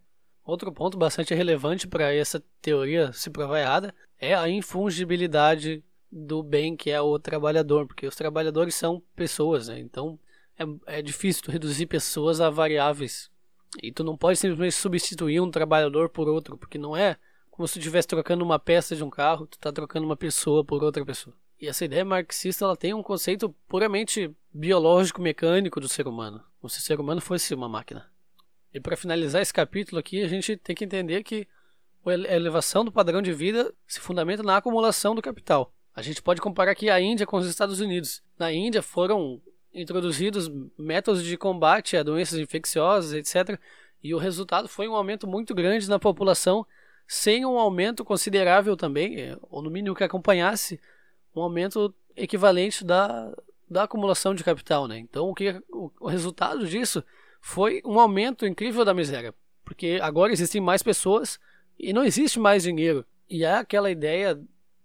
Outro 0.49 0.73
ponto 0.73 0.97
bastante 0.97 1.35
relevante 1.35 1.87
para 1.87 2.11
essa 2.11 2.43
teoria 2.63 3.13
se 3.13 3.29
provar 3.29 3.61
errada 3.61 3.95
é 4.19 4.35
a 4.35 4.49
infungibilidade 4.49 5.85
do 6.11 6.43
bem 6.43 6.75
que 6.75 6.91
é 6.91 6.99
o 6.99 7.19
trabalhador, 7.19 7.87
porque 7.87 8.07
os 8.07 8.17
trabalhadores 8.17 8.75
são 8.75 9.03
pessoas, 9.15 9.69
né? 9.69 9.79
então 9.79 10.19
é, 10.59 11.01
é 11.01 11.03
difícil 11.03 11.43
reduzir 11.49 11.85
pessoas 11.85 12.41
a 12.41 12.49
variáveis. 12.49 13.31
E 13.83 13.93
tu 13.93 14.03
não 14.03 14.17
pode 14.17 14.39
simplesmente 14.39 14.73
substituir 14.73 15.39
um 15.39 15.51
trabalhador 15.51 16.09
por 16.09 16.27
outro, 16.27 16.57
porque 16.57 16.79
não 16.79 16.97
é 16.97 17.19
como 17.51 17.69
se 17.69 17.75
tu 17.75 17.81
estivesse 17.81 18.09
trocando 18.09 18.43
uma 18.43 18.59
peça 18.59 18.97
de 18.97 19.05
um 19.05 19.11
carro, 19.11 19.47
tu 19.47 19.59
está 19.59 19.71
trocando 19.71 20.07
uma 20.07 20.17
pessoa 20.17 20.65
por 20.65 20.83
outra 20.83 21.05
pessoa. 21.05 21.37
E 21.61 21.69
essa 21.69 21.85
ideia 21.85 22.07
marxista 22.07 22.65
ela 22.65 22.75
tem 22.75 22.95
um 22.95 23.03
conceito 23.03 23.55
puramente 23.69 24.35
biológico, 24.51 25.21
mecânico 25.21 25.79
do 25.79 25.91
ser 25.91 26.09
humano, 26.09 26.43
como 26.59 26.71
se 26.71 26.79
o 26.79 26.83
ser 26.83 26.99
humano 26.99 27.21
fosse 27.21 27.55
uma 27.55 27.69
máquina. 27.69 28.11
E 28.73 28.81
para 28.81 28.97
finalizar 28.97 29.41
esse 29.41 29.53
capítulo 29.53 29.99
aqui, 29.99 30.23
a 30.23 30.29
gente 30.29 30.57
tem 30.57 30.77
que 30.77 30.85
entender 30.85 31.23
que 31.23 31.47
a 32.07 32.35
elevação 32.35 32.85
do 32.85 32.93
padrão 32.93 33.21
de 33.21 33.33
vida 33.33 33.73
se 33.87 34.01
fundamenta 34.01 34.43
na 34.43 34.57
acumulação 34.57 35.15
do 35.15 35.23
capital. 35.23 35.73
A 35.95 36.03
gente 36.03 36.23
pode 36.23 36.41
comparar 36.41 36.73
aqui 36.73 36.89
a 36.89 37.01
Índia 37.01 37.27
com 37.27 37.37
os 37.37 37.47
Estados 37.47 37.81
Unidos. 37.81 38.23
Na 38.39 38.53
Índia 38.53 38.83
foram 38.83 39.43
introduzidos 39.75 40.51
métodos 40.79 41.25
de 41.25 41.37
combate 41.37 41.97
a 41.97 42.03
doenças 42.03 42.39
infecciosas, 42.39 43.13
etc. 43.13 43.59
E 44.03 44.15
o 44.15 44.19
resultado 44.19 44.69
foi 44.69 44.89
um 44.89 44.95
aumento 44.95 45.27
muito 45.27 45.55
grande 45.55 45.89
na 45.89 45.99
população, 45.99 46.67
sem 47.07 47.45
um 47.45 47.59
aumento 47.59 48.05
considerável 48.05 48.77
também, 48.77 49.21
é, 49.21 49.37
ou 49.43 49.61
no 49.63 49.71
mínimo 49.71 49.95
que 49.95 50.05
acompanhasse, 50.05 50.81
um 51.35 51.43
aumento 51.43 51.95
equivalente 52.17 52.85
da, 52.85 53.35
da 53.69 53.85
acumulação 53.85 54.35
de 54.35 54.45
capital. 54.45 54.87
Né? 54.87 54.99
Então, 54.99 55.29
o, 55.29 55.35
que, 55.35 55.61
o, 55.71 55.91
o 56.01 56.09
resultado 56.09 56.67
disso 56.67 57.03
foi 57.41 57.83
um 57.85 57.99
aumento 57.99 58.47
incrível 58.47 58.85
da 58.85 58.95
miséria. 58.95 59.35
Porque 59.65 59.99
agora 60.03 60.33
existem 60.33 60.61
mais 60.61 60.83
pessoas 60.83 61.39
e 61.79 61.93
não 61.93 62.05
existe 62.05 62.39
mais 62.39 62.63
dinheiro. 62.63 63.05
E 63.29 63.45
é 63.45 63.55
aquela 63.55 63.91
ideia 63.91 64.41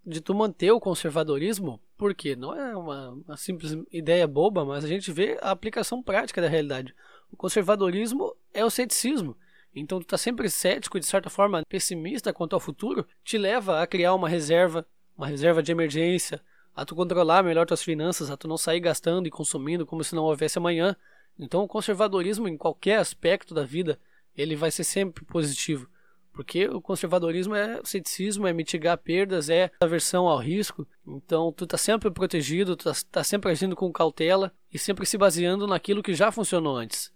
de 0.06 0.20
tu 0.20 0.36
manter 0.36 0.72
o 0.72 0.80
conservadorismo, 0.80 1.80
porque 1.98 2.36
não 2.36 2.54
é 2.54 2.76
uma, 2.76 3.12
uma 3.12 3.38
simples 3.38 3.78
ideia 3.92 4.28
boba, 4.28 4.66
mas 4.66 4.84
a 4.84 4.88
gente 4.88 5.12
vê 5.12 5.38
a 5.42 5.52
aplicação 5.52 6.04
prática 6.04 6.42
da 6.42 6.50
realidade. 6.50 6.94
O 7.32 7.38
conservadorismo 7.38 8.36
é 8.54 8.64
o 8.66 8.70
ceticismo. 8.70 9.38
Então 9.76 10.00
tu 10.00 10.06
tá 10.06 10.18
sempre 10.18 10.50
cético, 10.50 11.00
de 11.00 11.06
certa 11.06 11.30
forma 11.30 11.64
pessimista 11.68 12.34
quanto 12.34 12.54
ao 12.54 12.60
futuro, 12.60 13.08
te 13.24 13.38
leva 13.38 13.82
a 13.82 13.88
criar 13.88 14.14
uma 14.14 14.30
reserva, 14.30 14.86
uma 15.18 15.28
reserva 15.28 15.64
de 15.64 15.72
emergência, 15.72 16.42
a 16.76 16.86
tu 16.86 16.96
controlar 16.96 17.44
melhor 17.44 17.66
tuas 17.66 17.82
finanças, 17.82 18.30
a 18.30 18.38
tu 18.38 18.48
não 18.48 18.58
sair 18.58 18.80
gastando 18.80 19.28
e 19.28 19.32
consumindo 19.32 19.86
como 19.86 20.04
se 20.04 20.14
não 20.14 20.24
houvesse 20.24 20.58
amanhã. 20.58 20.96
Então 21.38 21.64
o 21.64 21.68
conservadorismo 21.68 22.48
em 22.48 22.58
qualquer 22.58 22.98
aspecto 23.00 23.54
da 23.54 23.64
vida, 23.64 24.00
ele 24.36 24.56
vai 24.56 24.72
ser 24.72 24.84
sempre 24.84 25.26
positivo. 25.26 25.90
Porque 26.32 26.68
o 26.68 26.82
conservadorismo 26.82 27.54
é 27.54 27.80
o 27.80 27.86
ceticismo, 27.86 28.48
é 28.48 28.54
mitigar 28.54 28.98
perdas, 28.98 29.50
é 29.50 29.70
aversão 29.80 30.28
ao 30.28 30.40
risco. 30.40 30.88
Então 31.06 31.52
tu 31.52 31.68
tá 31.68 31.78
sempre 31.78 32.10
protegido, 32.10 32.76
tu 32.76 32.86
tá, 32.86 32.94
tá 33.12 33.24
sempre 33.24 33.52
agindo 33.52 33.76
com 33.76 33.92
cautela 33.92 34.52
e 34.74 34.80
sempre 34.80 35.06
se 35.06 35.18
baseando 35.18 35.68
naquilo 35.68 36.02
que 36.02 36.16
já 36.16 36.32
funcionou 36.32 36.76
antes. 36.76 37.14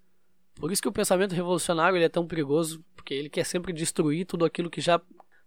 Por 0.56 0.71
isso 0.71 0.82
que 0.82 0.88
o 0.88 0.91
pensamento 0.93 1.34
revolucionário 1.34 1.97
ele 1.97 2.06
é 2.06 2.10
tão 2.10 2.27
perigoso, 2.27 2.84
porque 2.95 3.13
ele 3.13 3.30
quer 3.30 3.43
sempre 3.43 3.73
destruir 3.73 4.25
tudo 4.25 4.45
aquilo 4.45 4.69
que 4.69 4.82
já 4.82 5.01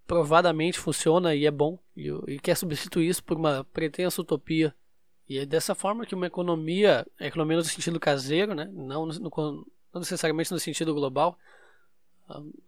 provadamente 0.07 0.79
funciona 0.79 1.35
e 1.37 1.47
é 1.47 1.51
bom, 1.51 1.79
e, 1.97 2.09
e 2.27 2.41
quer 2.41 2.57
substituir 2.57 3.09
isso 3.09 3.23
por 3.23 3.37
uma 3.37 3.65
pretensa 3.65 4.21
utopia. 4.21 4.75
E 5.31 5.39
é 5.39 5.47
dessa 5.47 5.77
forma 5.77 6.05
que 6.05 6.13
uma 6.13 6.27
economia, 6.27 7.07
economia 7.21 7.59
no 7.59 7.63
sentido 7.63 8.01
caseiro, 8.01 8.53
né? 8.53 8.69
não, 8.73 9.07
no, 9.07 9.31
não 9.95 10.01
necessariamente 10.01 10.51
no 10.51 10.59
sentido 10.59 10.93
global, 10.93 11.39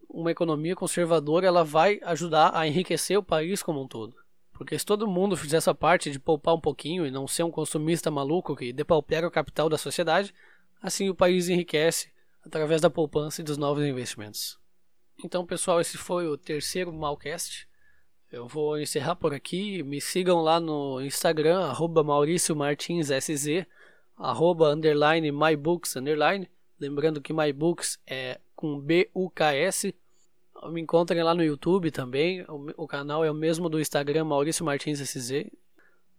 uma 0.08 0.30
economia 0.30 0.76
conservadora 0.76 1.44
ela 1.44 1.64
vai 1.64 1.98
ajudar 2.04 2.52
a 2.54 2.64
enriquecer 2.64 3.18
o 3.18 3.22
país 3.22 3.64
como 3.64 3.82
um 3.82 3.88
todo. 3.88 4.14
Porque 4.52 4.78
se 4.78 4.86
todo 4.86 5.08
mundo 5.08 5.36
fizer 5.36 5.56
essa 5.56 5.74
parte 5.74 6.08
de 6.08 6.20
poupar 6.20 6.54
um 6.54 6.60
pouquinho 6.60 7.04
e 7.04 7.10
não 7.10 7.26
ser 7.26 7.42
um 7.42 7.50
consumista 7.50 8.12
maluco 8.12 8.54
que 8.54 8.72
depaupera 8.72 9.26
o 9.26 9.30
capital 9.30 9.68
da 9.68 9.76
sociedade, 9.76 10.32
assim 10.80 11.10
o 11.10 11.16
país 11.16 11.48
enriquece 11.48 12.12
através 12.46 12.80
da 12.80 12.88
poupança 12.88 13.40
e 13.40 13.44
dos 13.44 13.56
novos 13.56 13.84
investimentos. 13.84 14.56
Então, 15.24 15.44
pessoal, 15.44 15.80
esse 15.80 15.98
foi 15.98 16.28
o 16.28 16.38
terceiro 16.38 16.92
Malcast. 16.92 17.68
Eu 18.32 18.48
vou 18.48 18.80
encerrar 18.80 19.14
por 19.14 19.34
aqui. 19.34 19.82
Me 19.82 20.00
sigam 20.00 20.40
lá 20.40 20.58
no 20.58 21.02
Instagram, 21.02 21.60
arroba 21.66 22.02
Maurício 22.02 22.56
Martins 22.56 23.08
SZ, 23.08 23.66
arroba 24.16 24.70
underline 24.70 25.30
mybooks 25.30 25.96
underline. 25.96 26.48
Lembrando 26.80 27.20
que 27.20 27.30
mybooks 27.30 28.00
é 28.06 28.40
com 28.56 28.80
B-U-K-S. 28.80 29.94
Me 30.70 30.80
encontrem 30.80 31.22
lá 31.22 31.34
no 31.34 31.44
YouTube 31.44 31.90
também. 31.90 32.42
O, 32.74 32.86
canal 32.86 33.22
é 33.22 33.30
o 33.30 33.34
mesmo 33.34 33.68
do 33.68 33.78
Instagram, 33.78 34.24
Maurício 34.24 34.64
Martins 34.64 34.98
SZ. 34.98 35.50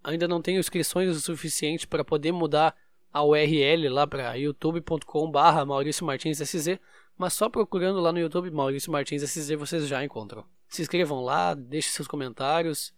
Ainda 0.03 0.27
não 0.27 0.39
tenho 0.39 0.59
inscrições 0.59 1.09
o 1.17 1.19
suficiente 1.19 1.87
para 1.87 2.03
poder 2.03 2.31
mudar 2.31 2.75
a 3.11 3.23
URL 3.23 3.89
lá 3.89 4.05
para 4.05 4.35
youtube.com/barra 4.35 5.65
Maurício 5.65 6.05
Martins 6.05 6.37
SZ, 6.37 6.77
mas 7.17 7.33
só 7.33 7.49
procurando 7.49 7.99
lá 7.99 8.11
no 8.11 8.19
YouTube 8.19 8.51
Maurício 8.51 8.91
Martins 8.91 9.23
SZ 9.23 9.49
vocês 9.57 9.87
já 9.87 10.03
encontram. 10.03 10.45
Se 10.73 10.81
inscrevam 10.81 11.21
lá, 11.21 11.53
deixem 11.53 11.91
seus 11.91 12.07
comentários 12.07 12.91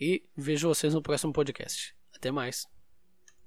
e 0.00 0.26
vejo 0.34 0.68
vocês 0.68 0.94
no 0.94 1.02
próximo 1.02 1.30
podcast. 1.30 1.94
Até 2.16 2.30
mais. 2.30 2.66